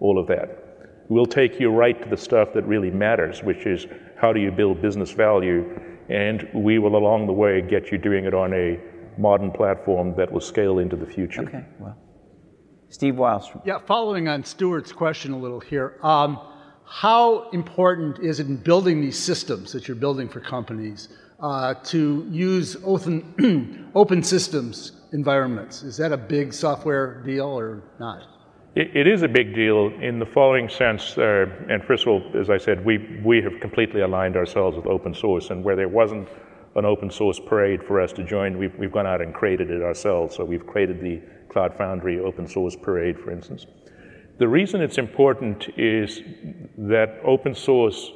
all 0.00 0.18
of 0.18 0.26
that. 0.28 1.04
We'll 1.08 1.26
take 1.26 1.58
you 1.58 1.70
right 1.70 2.00
to 2.02 2.08
the 2.08 2.16
stuff 2.16 2.52
that 2.54 2.66
really 2.66 2.90
matters, 2.90 3.42
which 3.42 3.66
is 3.66 3.86
how 4.16 4.32
do 4.32 4.40
you 4.40 4.50
build 4.50 4.82
business 4.82 5.10
value, 5.10 5.80
and 6.08 6.48
we 6.54 6.78
will 6.78 6.96
along 6.96 7.26
the 7.26 7.32
way 7.32 7.62
get 7.62 7.90
you 7.90 7.98
doing 7.98 8.24
it 8.24 8.34
on 8.34 8.52
a 8.52 8.78
modern 9.18 9.50
platform 9.50 10.14
that 10.16 10.30
will 10.30 10.40
scale 10.40 10.78
into 10.78 10.96
the 10.96 11.06
future. 11.06 11.42
Okay, 11.42 11.64
well. 11.78 11.96
Steve 12.90 13.14
Wildstrom. 13.14 13.60
Yeah, 13.64 13.78
following 13.78 14.28
on 14.28 14.44
Stuart's 14.44 14.92
question 14.92 15.32
a 15.32 15.38
little 15.38 15.60
here. 15.60 15.98
Um, 16.02 16.40
how 16.86 17.50
important 17.50 18.18
is 18.20 18.40
it 18.40 18.46
in 18.46 18.56
building 18.56 19.00
these 19.00 19.18
systems 19.18 19.72
that 19.72 19.88
you're 19.88 19.96
building 19.96 20.28
for 20.28 20.40
companies 20.40 21.08
uh, 21.40 21.74
to 21.84 22.26
use 22.30 22.76
open, 22.84 23.90
open 23.94 24.22
systems 24.22 24.92
environments. 25.12 25.82
Is 25.82 25.96
that 25.98 26.12
a 26.12 26.16
big 26.16 26.52
software 26.52 27.22
deal 27.24 27.46
or 27.46 27.82
not? 28.00 28.22
it, 28.78 28.94
it 28.94 29.06
is 29.08 29.22
a 29.22 29.28
big 29.28 29.54
deal 29.54 29.90
in 30.00 30.18
the 30.20 30.26
following 30.26 30.68
sense. 30.68 31.18
Uh, 31.18 31.46
and 31.68 31.82
first 31.82 32.06
of 32.06 32.08
all, 32.08 32.22
as 32.38 32.48
I 32.48 32.58
said, 32.58 32.84
we, 32.84 33.20
we 33.24 33.42
have 33.42 33.60
completely 33.60 34.02
aligned 34.02 34.36
ourselves 34.36 34.76
with 34.76 34.86
open 34.86 35.14
source. 35.14 35.50
And 35.50 35.64
where 35.64 35.74
there 35.74 35.88
wasn't 35.88 36.28
an 36.76 36.84
open 36.84 37.10
source 37.10 37.40
parade 37.40 37.82
for 37.82 38.00
us 38.00 38.12
to 38.12 38.24
join, 38.24 38.56
we've, 38.56 38.74
we've 38.78 38.92
gone 38.92 39.06
out 39.06 39.20
and 39.20 39.34
created 39.34 39.70
it 39.70 39.82
ourselves. 39.82 40.36
So 40.36 40.44
we've 40.44 40.66
created 40.66 41.00
the 41.00 41.20
Cloud 41.48 41.74
Foundry 41.78 42.20
open 42.20 42.46
source 42.46 42.76
parade, 42.76 43.18
for 43.18 43.30
instance. 43.30 43.66
The 44.38 44.48
reason 44.48 44.80
it's 44.80 44.98
important 44.98 45.68
is 45.76 46.22
that 46.76 47.20
open 47.24 47.54
source 47.54 48.12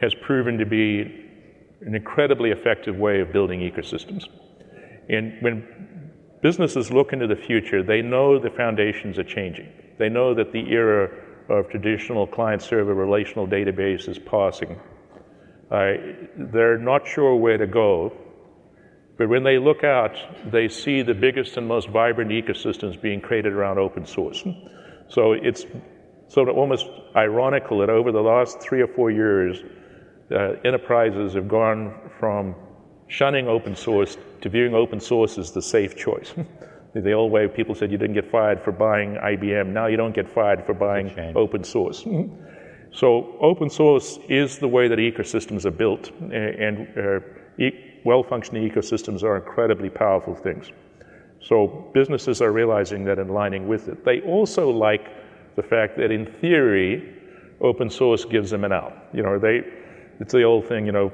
has 0.00 0.14
proven 0.14 0.58
to 0.58 0.66
be 0.66 1.28
an 1.80 1.94
incredibly 1.94 2.50
effective 2.50 2.96
way 2.96 3.20
of 3.20 3.32
building 3.32 3.60
ecosystems. 3.60 4.24
And 5.08 5.34
when 5.40 6.12
businesses 6.42 6.90
look 6.90 7.12
into 7.12 7.26
the 7.26 7.36
future, 7.36 7.82
they 7.82 8.02
know 8.02 8.38
the 8.38 8.50
foundations 8.50 9.18
are 9.18 9.24
changing. 9.24 9.68
They 9.98 10.08
know 10.08 10.34
that 10.34 10.52
the 10.52 10.70
era 10.70 11.10
of 11.48 11.68
traditional 11.70 12.26
client 12.26 12.62
server 12.62 12.94
relational 12.94 13.46
database 13.46 14.08
is 14.08 14.18
passing. 14.18 14.78
Uh, 15.70 15.94
they're 16.36 16.78
not 16.78 17.06
sure 17.06 17.34
where 17.36 17.56
to 17.56 17.66
go, 17.66 18.12
but 19.18 19.28
when 19.28 19.44
they 19.44 19.58
look 19.58 19.84
out, 19.84 20.16
they 20.50 20.68
see 20.68 21.02
the 21.02 21.14
biggest 21.14 21.56
and 21.56 21.66
most 21.66 21.88
vibrant 21.88 22.30
ecosystems 22.30 23.00
being 23.00 23.20
created 23.20 23.52
around 23.52 23.78
open 23.78 24.06
source. 24.06 24.42
So 25.08 25.32
it's 25.32 25.66
sort 26.28 26.48
of 26.48 26.56
almost 26.56 26.86
ironical 27.14 27.78
that 27.80 27.90
over 27.90 28.10
the 28.10 28.22
last 28.22 28.60
three 28.60 28.80
or 28.80 28.88
four 28.88 29.10
years, 29.10 29.62
uh, 30.30 30.54
enterprises 30.64 31.34
have 31.34 31.46
gone 31.46 32.10
from 32.18 32.54
shunning 33.08 33.48
open 33.48 33.76
source 33.76 34.16
to 34.40 34.48
viewing 34.48 34.74
open 34.74 34.98
source 34.98 35.36
as 35.36 35.52
the 35.52 35.60
safe 35.60 35.94
choice. 35.94 36.32
the 36.94 37.12
old 37.12 37.30
way 37.30 37.46
people 37.48 37.74
said 37.74 37.92
you 37.92 37.98
didn't 37.98 38.14
get 38.14 38.30
fired 38.30 38.62
for 38.62 38.72
buying 38.72 39.14
IBM, 39.14 39.68
now 39.68 39.86
you 39.86 39.96
don't 39.96 40.14
get 40.14 40.28
fired 40.28 40.64
for 40.64 40.74
buying 40.74 41.34
open 41.36 41.64
source. 41.64 42.04
so 42.92 43.36
open 43.40 43.68
source 43.68 44.18
is 44.28 44.58
the 44.58 44.68
way 44.68 44.88
that 44.88 44.98
ecosystems 44.98 45.66
are 45.66 45.70
built, 45.70 46.10
and 46.20 46.88
uh, 46.96 47.20
e- 47.58 47.91
well-functioning 48.04 48.68
ecosystems 48.68 49.22
are 49.22 49.36
incredibly 49.36 49.90
powerful 49.90 50.34
things. 50.34 50.70
So 51.40 51.90
businesses 51.92 52.40
are 52.40 52.52
realizing 52.52 53.04
that 53.04 53.18
and 53.18 53.30
aligning 53.30 53.68
with 53.68 53.88
it. 53.88 54.04
They 54.04 54.20
also 54.20 54.70
like 54.70 55.08
the 55.56 55.62
fact 55.62 55.96
that 55.98 56.10
in 56.10 56.26
theory, 56.40 57.16
open 57.60 57.90
source 57.90 58.24
gives 58.24 58.50
them 58.50 58.64
an 58.64 58.72
out. 58.72 58.96
You 59.12 59.22
know, 59.22 59.38
they 59.38 59.62
it's 60.20 60.32
the 60.32 60.42
old 60.42 60.68
thing, 60.68 60.86
you 60.86 60.92
know, 60.92 61.12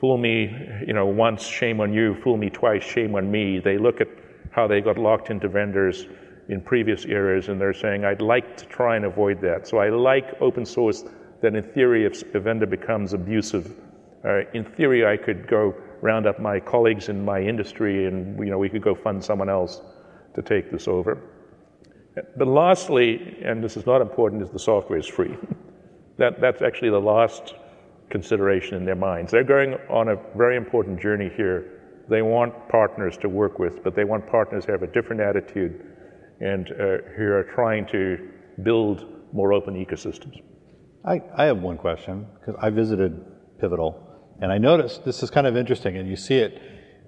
fool 0.00 0.16
me, 0.16 0.54
you 0.86 0.92
know, 0.92 1.06
once, 1.06 1.46
shame 1.46 1.80
on 1.80 1.92
you, 1.92 2.14
fool 2.22 2.36
me 2.36 2.50
twice, 2.50 2.82
shame 2.82 3.14
on 3.14 3.30
me. 3.30 3.58
They 3.58 3.78
look 3.78 4.00
at 4.00 4.08
how 4.50 4.66
they 4.66 4.80
got 4.80 4.98
locked 4.98 5.30
into 5.30 5.48
vendors 5.48 6.06
in 6.48 6.60
previous 6.60 7.04
eras 7.04 7.48
and 7.48 7.60
they're 7.60 7.74
saying, 7.74 8.04
I'd 8.04 8.22
like 8.22 8.56
to 8.56 8.66
try 8.66 8.96
and 8.96 9.04
avoid 9.04 9.40
that. 9.42 9.68
So 9.68 9.78
I 9.78 9.90
like 9.90 10.34
open 10.40 10.64
source 10.64 11.04
that 11.42 11.54
in 11.54 11.62
theory, 11.62 12.06
if 12.06 12.22
a 12.34 12.40
vendor 12.40 12.66
becomes 12.66 13.12
abusive, 13.12 13.78
uh, 14.24 14.40
in 14.54 14.64
theory, 14.64 15.06
I 15.06 15.16
could 15.16 15.46
go 15.46 15.74
round 16.02 16.26
up 16.26 16.40
my 16.40 16.60
colleagues 16.60 17.08
in 17.08 17.24
my 17.24 17.40
industry 17.40 18.06
and, 18.06 18.38
you 18.38 18.50
know, 18.50 18.58
we 18.58 18.68
could 18.68 18.82
go 18.82 18.94
fund 18.94 19.22
someone 19.22 19.48
else 19.48 19.80
to 20.34 20.42
take 20.42 20.70
this 20.70 20.88
over. 20.88 21.18
But 22.36 22.48
lastly, 22.48 23.38
and 23.44 23.62
this 23.62 23.76
is 23.76 23.86
not 23.86 24.00
important, 24.00 24.42
is 24.42 24.50
the 24.50 24.58
software 24.58 24.98
is 24.98 25.06
free. 25.06 25.36
that, 26.18 26.40
that's 26.40 26.62
actually 26.62 26.90
the 26.90 27.00
last 27.00 27.54
consideration 28.10 28.76
in 28.76 28.84
their 28.84 28.96
minds. 28.96 29.30
They're 29.30 29.44
going 29.44 29.74
on 29.88 30.08
a 30.08 30.16
very 30.36 30.56
important 30.56 31.00
journey 31.00 31.30
here. 31.36 32.04
They 32.08 32.22
want 32.22 32.68
partners 32.68 33.16
to 33.18 33.28
work 33.28 33.58
with, 33.58 33.84
but 33.84 33.94
they 33.94 34.04
want 34.04 34.26
partners 34.26 34.64
who 34.64 34.72
have 34.72 34.82
a 34.82 34.86
different 34.86 35.20
attitude 35.20 35.84
and 36.40 36.68
uh, 36.70 36.98
who 37.16 37.24
are 37.24 37.46
trying 37.54 37.86
to 37.88 38.30
build 38.62 39.04
more 39.32 39.52
open 39.52 39.74
ecosystems. 39.74 40.40
I, 41.04 41.20
I 41.36 41.44
have 41.44 41.58
one 41.58 41.76
question 41.76 42.26
because 42.40 42.56
I 42.60 42.70
visited 42.70 43.20
Pivotal 43.60 44.07
and 44.40 44.52
I 44.52 44.58
noticed 44.58 45.04
this 45.04 45.22
is 45.22 45.30
kind 45.30 45.46
of 45.46 45.56
interesting, 45.56 45.96
and 45.96 46.08
you 46.08 46.16
see 46.16 46.38
it. 46.38 46.60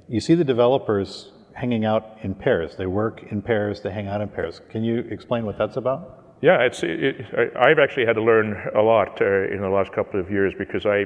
You 0.08 0.20
see 0.20 0.34
the 0.34 0.44
developers 0.44 1.32
hanging 1.54 1.84
out 1.84 2.16
in 2.22 2.34
pairs. 2.34 2.76
They 2.76 2.86
work 2.86 3.22
in 3.30 3.42
pairs. 3.42 3.80
They 3.80 3.90
hang 3.90 4.08
out 4.08 4.20
in 4.20 4.28
pairs. 4.28 4.60
Can 4.70 4.82
you 4.82 5.00
explain 5.10 5.46
what 5.46 5.58
that's 5.58 5.76
about? 5.76 6.29
Yeah, 6.42 6.62
it's. 6.62 6.83
It, 6.83 7.26
I, 7.37 7.68
I've 7.70 7.79
actually 7.79 8.07
had 8.07 8.14
to 8.14 8.22
learn 8.22 8.57
a 8.74 8.81
lot 8.81 9.20
uh, 9.20 9.24
in 9.55 9.61
the 9.61 9.68
last 9.68 9.92
couple 9.92 10.18
of 10.18 10.31
years 10.31 10.55
because 10.57 10.87
I, 10.87 11.00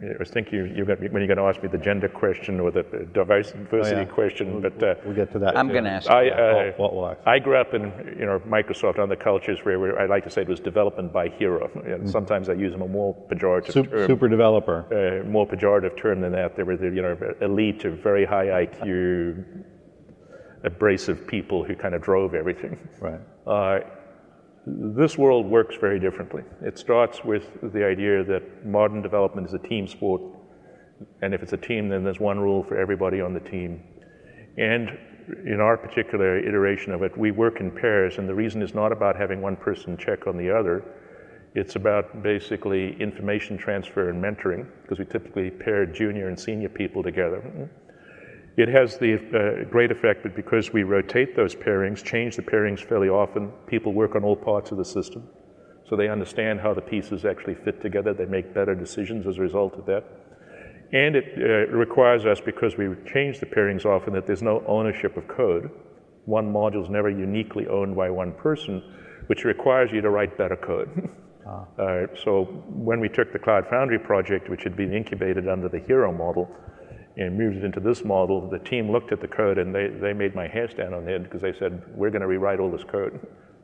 I 0.00 0.16
was 0.20 0.30
thinking 0.30 0.54
you, 0.60 0.64
you 0.66 0.84
got, 0.84 1.00
when 1.00 1.14
you're 1.22 1.26
going 1.34 1.38
to 1.38 1.42
ask 1.44 1.60
me 1.60 1.68
the 1.68 1.78
gender 1.78 2.08
question 2.08 2.60
or 2.60 2.70
the 2.70 2.84
diversity 3.12 3.58
Oh, 3.72 3.78
yeah. 3.84 4.04
question, 4.04 4.60
but 4.60 4.80
uh, 4.80 4.94
We'll 5.04 5.16
get 5.16 5.32
to 5.32 5.40
that. 5.40 5.56
I'm 5.58 5.68
going 5.68 5.84
to 5.84 5.90
ask. 5.90 6.08
I, 6.08 6.22
you 6.22 6.30
that. 6.30 6.38
uh, 6.38 6.72
We'll- 6.78 6.94
we'll. 6.94 7.16
I 7.26 7.40
grew 7.40 7.56
up 7.56 7.74
in 7.74 7.82
you 8.16 8.26
know 8.26 8.38
Microsoft 8.46 8.90
and 8.94 9.00
other 9.00 9.16
cultures 9.16 9.58
where, 9.64 9.80
where 9.80 9.98
I 10.00 10.06
like 10.06 10.22
to 10.22 10.30
say 10.30 10.42
it 10.42 10.48
was 10.48 10.60
development 10.60 11.12
by 11.12 11.30
hero. 11.30 11.68
And 11.84 12.08
sometimes 12.08 12.48
I 12.48 12.52
use 12.52 12.74
a 12.74 12.78
more 12.78 13.12
pejorative 13.28 13.72
Sup- 13.72 13.90
term. 13.90 14.06
super 14.06 14.28
developer. 14.28 14.78
uh, 15.24 15.28
more 15.28 15.48
pejorative 15.48 15.96
term 15.96 16.20
than 16.20 16.30
that. 16.32 16.54
They 16.56 16.62
were 16.62 16.76
the 16.76 16.90
you 16.94 17.02
know 17.02 17.16
elite 17.40 17.84
of 17.84 17.94
very 17.98 18.24
high 18.24 18.66
IQ, 18.66 19.44
abrasive 20.62 21.26
people 21.26 21.64
who 21.64 21.74
kind 21.74 21.94
of 21.96 22.02
drove 22.02 22.34
everything. 22.36 22.78
Right. 23.00 23.20
This 24.66 25.16
world 25.16 25.46
works 25.46 25.76
very 25.80 26.00
differently. 26.00 26.42
It 26.60 26.76
starts 26.76 27.24
with 27.24 27.44
the 27.72 27.86
idea 27.86 28.24
that 28.24 28.66
modern 28.66 29.00
development 29.00 29.46
is 29.46 29.54
a 29.54 29.60
team 29.60 29.86
sport, 29.86 30.22
and 31.22 31.32
if 31.32 31.40
it's 31.42 31.52
a 31.52 31.56
team, 31.56 31.88
then 31.88 32.02
there's 32.02 32.18
one 32.18 32.40
rule 32.40 32.64
for 32.64 32.76
everybody 32.76 33.20
on 33.20 33.32
the 33.32 33.40
team. 33.40 33.80
And 34.58 34.98
in 35.44 35.60
our 35.60 35.76
particular 35.76 36.38
iteration 36.38 36.92
of 36.92 37.02
it, 37.02 37.16
we 37.16 37.30
work 37.30 37.60
in 37.60 37.70
pairs, 37.70 38.18
and 38.18 38.28
the 38.28 38.34
reason 38.34 38.60
is 38.60 38.74
not 38.74 38.90
about 38.90 39.14
having 39.14 39.40
one 39.40 39.54
person 39.54 39.96
check 39.96 40.26
on 40.26 40.36
the 40.36 40.50
other. 40.50 40.84
It's 41.54 41.76
about 41.76 42.22
basically 42.24 43.00
information 43.00 43.56
transfer 43.56 44.10
and 44.10 44.22
mentoring, 44.22 44.66
because 44.82 44.98
we 44.98 45.04
typically 45.04 45.50
pair 45.50 45.86
junior 45.86 46.28
and 46.28 46.38
senior 46.38 46.68
people 46.68 47.04
together. 47.04 47.70
It 48.56 48.68
has 48.68 48.96
the 48.96 49.14
uh, 49.16 49.68
great 49.70 49.90
effect 49.90 50.22
that 50.22 50.34
because 50.34 50.72
we 50.72 50.82
rotate 50.82 51.36
those 51.36 51.54
pairings, 51.54 52.02
change 52.02 52.36
the 52.36 52.42
pairings 52.42 52.80
fairly 52.80 53.10
often, 53.10 53.52
people 53.66 53.92
work 53.92 54.14
on 54.14 54.24
all 54.24 54.36
parts 54.36 54.70
of 54.70 54.78
the 54.78 54.84
system. 54.84 55.28
So 55.88 55.94
they 55.94 56.08
understand 56.08 56.60
how 56.60 56.72
the 56.72 56.80
pieces 56.80 57.26
actually 57.26 57.54
fit 57.54 57.82
together. 57.82 58.14
They 58.14 58.24
make 58.24 58.54
better 58.54 58.74
decisions 58.74 59.26
as 59.26 59.36
a 59.36 59.42
result 59.42 59.74
of 59.74 59.84
that. 59.86 60.04
And 60.92 61.16
it 61.16 61.24
uh, 61.36 61.76
requires 61.76 62.24
us, 62.24 62.40
because 62.40 62.78
we 62.78 62.88
change 63.12 63.40
the 63.40 63.46
pairings 63.46 63.84
often, 63.84 64.14
that 64.14 64.26
there's 64.26 64.42
no 64.42 64.64
ownership 64.66 65.16
of 65.16 65.28
code. 65.28 65.70
One 66.24 66.50
module 66.50 66.82
is 66.82 66.88
never 66.88 67.10
uniquely 67.10 67.66
owned 67.66 67.94
by 67.94 68.08
one 68.08 68.32
person, 68.32 68.82
which 69.26 69.44
requires 69.44 69.90
you 69.92 70.00
to 70.00 70.10
write 70.10 70.36
better 70.38 70.56
code. 70.56 71.10
Uh, 71.46 72.08
so 72.24 72.46
when 72.70 72.98
we 72.98 73.08
took 73.08 73.32
the 73.32 73.38
Cloud 73.38 73.64
Foundry 73.70 74.00
project, 74.00 74.50
which 74.50 74.64
had 74.64 74.76
been 74.76 74.92
incubated 74.92 75.46
under 75.46 75.68
the 75.68 75.78
Hero 75.78 76.10
model, 76.10 76.50
and 77.16 77.36
moved 77.36 77.56
it 77.56 77.64
into 77.64 77.80
this 77.80 78.04
model, 78.04 78.48
the 78.48 78.58
team 78.58 78.90
looked 78.90 79.10
at 79.10 79.20
the 79.20 79.28
code 79.28 79.58
and 79.58 79.74
they, 79.74 79.88
they 79.88 80.12
made 80.12 80.34
my 80.34 80.46
hair 80.46 80.68
stand 80.68 80.94
on 80.94 81.08
end 81.08 81.24
because 81.24 81.40
they 81.40 81.52
said, 81.52 81.82
we're 81.94 82.10
going 82.10 82.20
to 82.20 82.26
rewrite 82.26 82.60
all 82.60 82.70
this 82.70 82.84
code. 82.84 83.18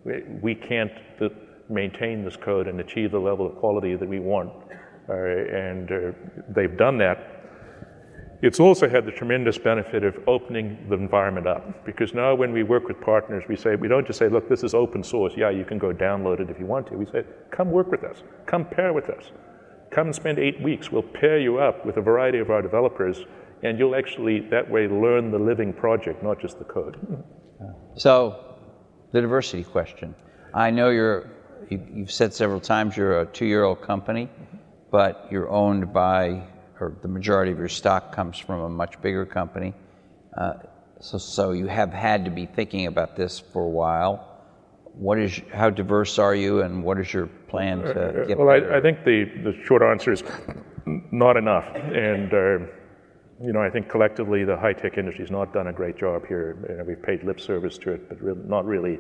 We, 0.05 0.23
we 0.41 0.55
can't 0.55 0.93
th- 1.19 1.33
maintain 1.69 2.25
this 2.25 2.37
code 2.37 2.67
and 2.67 2.81
achieve 2.81 3.11
the 3.11 3.19
level 3.19 3.47
of 3.47 3.57
quality 3.57 3.95
that 3.95 4.09
we 4.09 4.21
want. 4.21 4.51
Uh, 5.09 5.15
and 5.15 5.93
uh, 5.93 6.13
they've 6.49 6.77
done 6.77 6.97
that. 6.99 7.29
It's 8.41 8.59
also 8.59 8.89
had 8.89 9.05
the 9.05 9.13
tremendous 9.13 9.57
benefit 9.59 10.03
of 10.03 10.17
opening 10.27 10.87
the 10.89 10.97
environment 10.97 11.47
up 11.47 11.85
because 11.85 12.13
now 12.13 12.35
when 12.35 12.53
we 12.53 12.65
work 12.65 12.89
with 12.89 13.01
partners, 13.01 13.45
we 13.49 13.55
say, 13.55 13.77
we 13.77 13.87
don't 13.87 14.07
just 14.07 14.19
say, 14.19 14.29
look, 14.29 14.49
this 14.49 14.65
is 14.65 14.75
open 14.75 15.05
source. 15.05 15.35
Yeah, 15.37 15.51
you 15.51 15.65
can 15.65 15.79
go 15.79 15.93
download 15.93 16.41
it 16.41 16.51
if 16.51 16.59
you 16.59 16.67
want 16.67 16.89
to. 16.89 16.97
We 16.97 17.07
say, 17.07 17.23
come 17.53 17.71
work 17.71 17.91
with 17.91 18.03
us, 18.03 18.25
come 18.47 18.65
pair 18.65 18.93
with 18.93 19.11
us. 19.11 19.31
Come 19.93 20.13
spend 20.15 20.39
eight 20.39 20.61
weeks. 20.63 20.91
We'll 20.91 21.03
pair 21.03 21.39
you 21.39 21.59
up 21.59 21.85
with 21.85 21.99
a 21.99 22.01
variety 22.01 22.39
of 22.39 22.51
our 22.51 22.63
developers, 22.63 23.27
and 23.63 23.79
you'll 23.79 23.95
actually 23.95 24.41
that 24.51 24.69
way 24.69 24.89
learn 24.89 25.31
the 25.31 25.39
living 25.39 25.73
project, 25.73 26.23
not 26.23 26.41
just 26.41 26.59
the 26.59 26.65
code. 26.65 26.97
So, 27.95 28.57
the 29.13 29.21
diversity 29.21 29.63
question. 29.65 30.15
I 30.55 30.71
know 30.71 30.91
you're, 30.91 31.31
you, 31.71 31.87
you've 31.95 32.13
said 32.13 32.35
several 32.35 32.61
times 32.61 32.97
you're 32.97 33.21
a 33.21 33.27
two 33.27 33.47
year 33.47 33.65
old 33.65 33.83
company, 33.83 34.29
but 34.91 35.29
you're 35.31 35.49
owned 35.51 35.93
by, 35.93 36.43
or 36.81 36.97
the 37.03 37.09
majority 37.09 37.53
of 37.53 37.59
your 37.59 37.69
stock 37.69 38.13
comes 38.13 38.39
from 38.39 38.61
a 38.61 38.69
much 38.69 39.01
bigger 39.01 39.25
company. 39.25 39.75
Uh, 40.37 40.55
so, 41.01 41.19
so 41.19 41.53
you 41.53 41.67
have 41.67 41.93
had 41.93 42.25
to 42.25 42.31
be 42.31 42.47
thinking 42.47 42.87
about 42.87 43.17
this 43.17 43.39
for 43.39 43.63
a 43.63 43.69
while. 43.69 44.29
What 44.95 45.19
is, 45.19 45.41
how 45.53 45.71
diverse 45.71 46.19
are 46.19 46.35
you, 46.35 46.63
and 46.63 46.83
what 46.83 46.99
is 46.99 47.13
your 47.13 47.27
plan 47.27 47.81
to 47.83 48.25
get 48.27 48.39
Well. 48.39 48.51
I, 48.51 48.79
I 48.79 48.81
think 48.81 49.05
the, 49.05 49.25
the 49.43 49.55
short 49.65 49.83
answer 49.83 50.13
is 50.13 50.23
not 51.11 51.37
enough. 51.37 51.65
And, 51.75 52.33
uh, 52.33 52.67
you 53.43 53.53
know, 53.53 53.61
I 53.61 53.71
think 53.71 53.89
collectively 53.89 54.45
the 54.45 54.57
high 54.57 54.73
tech 54.73 54.99
industry 54.99 55.25
has 55.25 55.31
not 55.31 55.53
done 55.53 55.67
a 55.67 55.73
great 55.73 55.97
job 55.97 56.27
here. 56.27 56.65
You 56.69 56.77
know, 56.77 56.85
we've 56.85 57.03
paid 57.03 57.25
lip 57.25 57.41
service 57.41 57.77
to 57.79 57.93
it, 57.93 58.09
but 58.09 58.23
re- 58.23 58.35
not 58.47 58.65
really, 58.65 58.99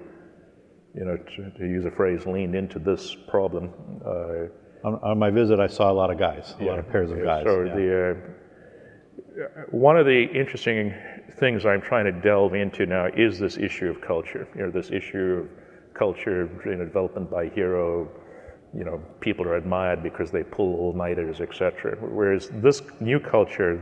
you 0.94 1.04
know, 1.04 1.16
to, 1.16 1.50
to 1.58 1.64
use 1.64 1.84
a 1.84 1.90
phrase, 1.90 2.26
leaned 2.26 2.54
into 2.54 2.78
this 2.78 3.16
problem. 3.28 3.70
Uh, 4.04 4.48
On, 4.84 4.94
on 5.02 5.18
my 5.18 5.30
visit, 5.30 5.60
I 5.60 5.68
saw 5.68 5.92
a 5.92 5.96
lot 6.02 6.10
of 6.10 6.18
guys, 6.18 6.56
a 6.60 6.64
lot 6.64 6.78
of 6.78 6.88
pairs 6.90 7.10
of 7.10 7.18
Yeah, 7.18 7.24
guys. 7.24 7.44
So 7.44 7.62
yeah. 7.62 7.74
the 7.74 8.10
uh, 8.10 9.60
one 9.70 9.96
of 9.96 10.06
the 10.06 10.24
interesting 10.34 10.92
things 11.38 11.64
I'm 11.64 11.80
trying 11.80 12.04
to 12.04 12.12
delve 12.12 12.54
into 12.54 12.84
now 12.86 13.06
is 13.16 13.38
this 13.38 13.56
issue 13.58 13.88
of 13.88 14.00
culture. 14.00 14.48
You 14.56 14.62
know, 14.62 14.70
this 14.70 14.90
issue 14.90 15.46
of 15.46 15.94
culture, 15.94 16.50
you 16.66 16.74
know, 16.74 16.84
development 16.84 17.30
by 17.30 17.48
hero. 17.48 18.08
You 18.74 18.84
know, 18.84 19.02
people 19.20 19.44
are 19.46 19.56
admired 19.56 20.02
because 20.02 20.30
they 20.30 20.42
pull 20.42 20.76
all-nighters, 20.76 21.40
etc. 21.40 21.96
Whereas 22.00 22.48
this 22.54 22.80
new 23.00 23.20
culture, 23.20 23.78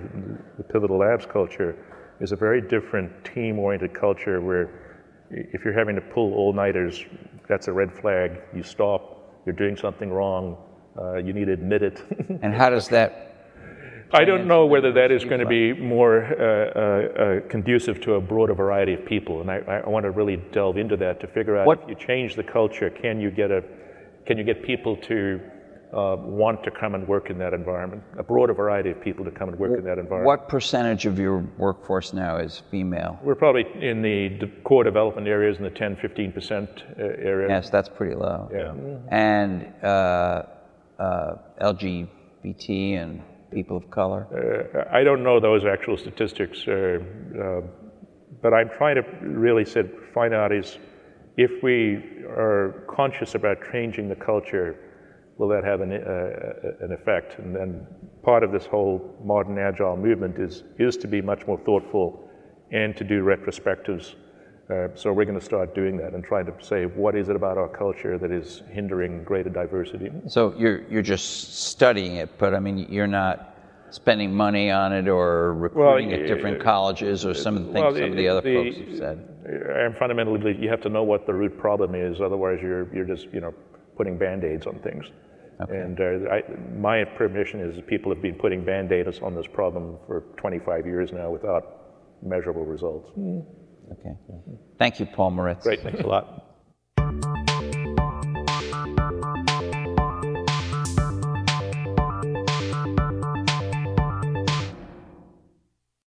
the 0.56 0.64
Pivotal 0.64 0.98
Labs 0.98 1.26
culture, 1.26 1.76
is 2.20 2.32
a 2.32 2.36
very 2.36 2.60
different 2.60 3.10
team-oriented 3.24 3.94
culture 3.94 4.40
where 4.40 4.68
if 5.30 5.64
you're 5.64 5.78
having 5.78 5.94
to 5.94 6.00
pull 6.00 6.34
all-nighters, 6.34 7.04
that's 7.48 7.68
a 7.68 7.72
red 7.72 7.92
flag. 7.92 8.40
You 8.54 8.64
stop. 8.64 9.42
You're 9.46 9.54
doing 9.54 9.76
something 9.76 10.10
wrong. 10.10 10.56
Uh, 11.00 11.16
you 11.16 11.32
need 11.32 11.46
to 11.46 11.52
admit 11.52 11.82
it. 11.82 12.02
and 12.42 12.52
how 12.52 12.68
does 12.68 12.88
that 12.88 13.30
I 14.12 14.24
don't 14.24 14.46
know 14.46 14.66
whether 14.66 14.92
that 14.92 15.12
is 15.12 15.24
going 15.24 15.40
to 15.40 15.46
be 15.46 15.72
more 15.72 16.24
uh, 16.24 16.42
uh, 16.42 17.22
uh, 17.44 17.48
conducive 17.48 18.00
to 18.02 18.14
a 18.14 18.20
broader 18.20 18.54
variety 18.54 18.94
of 18.94 19.04
people, 19.04 19.40
and 19.40 19.50
I, 19.50 19.82
I 19.84 19.88
want 19.88 20.04
to 20.04 20.10
really 20.10 20.36
delve 20.50 20.78
into 20.78 20.96
that 20.96 21.20
to 21.20 21.26
figure 21.28 21.56
out 21.56 21.66
What- 21.66 21.82
if 21.84 21.88
you 21.90 21.94
change 21.94 22.34
the 22.34 22.42
culture, 22.42 22.90
can 22.90 23.20
you 23.20 23.30
get 23.30 23.50
a, 23.50 23.62
can 24.30 24.38
you 24.38 24.44
get 24.44 24.62
people 24.62 24.96
to 24.96 25.40
uh, 25.92 26.14
want 26.20 26.62
to 26.62 26.70
come 26.70 26.94
and 26.94 27.08
work 27.08 27.30
in 27.30 27.38
that 27.38 27.52
environment? 27.52 28.00
A 28.16 28.22
broader 28.22 28.54
variety 28.54 28.90
of 28.90 29.02
people 29.02 29.24
to 29.24 29.32
come 29.32 29.48
and 29.48 29.58
work 29.58 29.76
in 29.76 29.84
that 29.84 29.98
environment. 29.98 30.24
What 30.24 30.48
percentage 30.48 31.04
of 31.04 31.18
your 31.18 31.38
workforce 31.58 32.12
now 32.12 32.36
is 32.36 32.62
female? 32.70 33.18
We're 33.24 33.34
probably 33.34 33.64
in 33.80 34.02
the 34.02 34.28
de- 34.28 34.46
core 34.62 34.84
development 34.84 35.26
areas 35.26 35.56
in 35.56 35.64
the 35.64 35.70
10, 35.70 35.96
15 35.96 36.30
percent 36.30 36.70
uh, 36.96 37.02
area. 37.02 37.48
Yes, 37.48 37.70
that's 37.70 37.88
pretty 37.88 38.14
low. 38.14 38.48
Yeah. 38.54 38.72
And 39.08 39.66
uh, 39.82 40.44
uh, 41.00 41.34
LGBT 41.60 43.02
and 43.02 43.24
people 43.50 43.76
of 43.78 43.90
color? 43.90 44.28
Uh, 44.30 44.96
I 44.96 45.02
don't 45.02 45.24
know 45.24 45.40
those 45.40 45.64
actual 45.64 45.96
statistics, 45.96 46.62
uh, 46.68 47.00
uh, 47.36 47.60
but 48.40 48.54
I'm 48.54 48.70
trying 48.78 48.94
to 48.94 49.02
really 49.22 49.64
said, 49.64 49.90
find 50.14 50.32
out 50.32 50.52
is 50.52 50.78
if 51.36 51.62
we 51.62 51.96
are 52.28 52.84
conscious 52.88 53.34
about 53.34 53.58
changing 53.72 54.08
the 54.08 54.16
culture, 54.16 54.76
will 55.38 55.48
that 55.48 55.64
have 55.64 55.80
an, 55.80 55.92
uh, 55.92 56.84
an 56.84 56.92
effect? 56.92 57.38
And 57.38 57.54
then 57.54 57.86
part 58.22 58.42
of 58.42 58.52
this 58.52 58.66
whole 58.66 59.16
modern 59.24 59.58
agile 59.58 59.96
movement 59.96 60.38
is, 60.38 60.64
is 60.78 60.96
to 60.98 61.08
be 61.08 61.22
much 61.22 61.46
more 61.46 61.58
thoughtful 61.58 62.28
and 62.72 62.96
to 62.96 63.04
do 63.04 63.22
retrospectives. 63.22 64.14
Uh, 64.70 64.88
so 64.94 65.12
we're 65.12 65.24
going 65.24 65.38
to 65.38 65.44
start 65.44 65.74
doing 65.74 65.96
that 65.96 66.12
and 66.12 66.22
trying 66.22 66.46
to 66.46 66.52
say 66.64 66.84
what 66.86 67.16
is 67.16 67.28
it 67.28 67.34
about 67.34 67.58
our 67.58 67.68
culture 67.68 68.18
that 68.18 68.30
is 68.30 68.62
hindering 68.70 69.24
greater 69.24 69.50
diversity. 69.50 70.10
So 70.28 70.54
you're, 70.56 70.82
you're 70.88 71.02
just 71.02 71.54
studying 71.66 72.16
it, 72.16 72.30
but 72.38 72.54
I 72.54 72.60
mean, 72.60 72.86
you're 72.88 73.08
not 73.08 73.56
spending 73.90 74.32
money 74.32 74.70
on 74.70 74.92
it 74.92 75.08
or 75.08 75.54
recruiting 75.54 76.12
at 76.12 76.26
different 76.28 76.60
uh, 76.60 76.64
colleges 76.64 77.26
or 77.26 77.34
some 77.34 77.56
of 77.56 77.66
the 77.66 77.72
things 77.72 77.82
well, 77.82 77.94
some 77.94 78.04
of 78.04 78.10
the- 78.10 78.16
the 78.16 78.28
other 78.28 78.40
the- 78.42 78.54
folks 78.54 78.76
have 78.88 78.98
said. 78.98 79.29
And 79.44 79.96
fundamentally, 79.96 80.56
you 80.58 80.68
have 80.68 80.82
to 80.82 80.88
know 80.88 81.02
what 81.02 81.26
the 81.26 81.34
root 81.34 81.58
problem 81.58 81.94
is. 81.94 82.20
Otherwise, 82.20 82.58
you're 82.62 82.94
you're 82.94 83.06
just 83.06 83.32
you 83.32 83.40
know 83.40 83.54
putting 83.96 84.18
band-aids 84.18 84.66
on 84.66 84.78
things. 84.80 85.06
Okay. 85.62 85.76
And 85.76 86.00
uh, 86.00 86.30
I, 86.30 86.42
my 86.78 87.04
permission 87.04 87.60
is 87.60 87.76
that 87.76 87.86
people 87.86 88.12
have 88.12 88.22
been 88.22 88.34
putting 88.34 88.64
band-aids 88.64 89.20
on 89.20 89.34
this 89.34 89.46
problem 89.46 89.98
for 90.06 90.22
25 90.38 90.86
years 90.86 91.12
now 91.12 91.30
without 91.30 91.80
measurable 92.22 92.64
results. 92.64 93.10
Okay. 93.92 94.14
Thank 94.78 95.00
you, 95.00 95.06
Paul 95.06 95.32
Maritz. 95.32 95.64
Great. 95.64 95.82
Thanks 95.82 96.00
a 96.00 96.06
lot. 96.06 96.49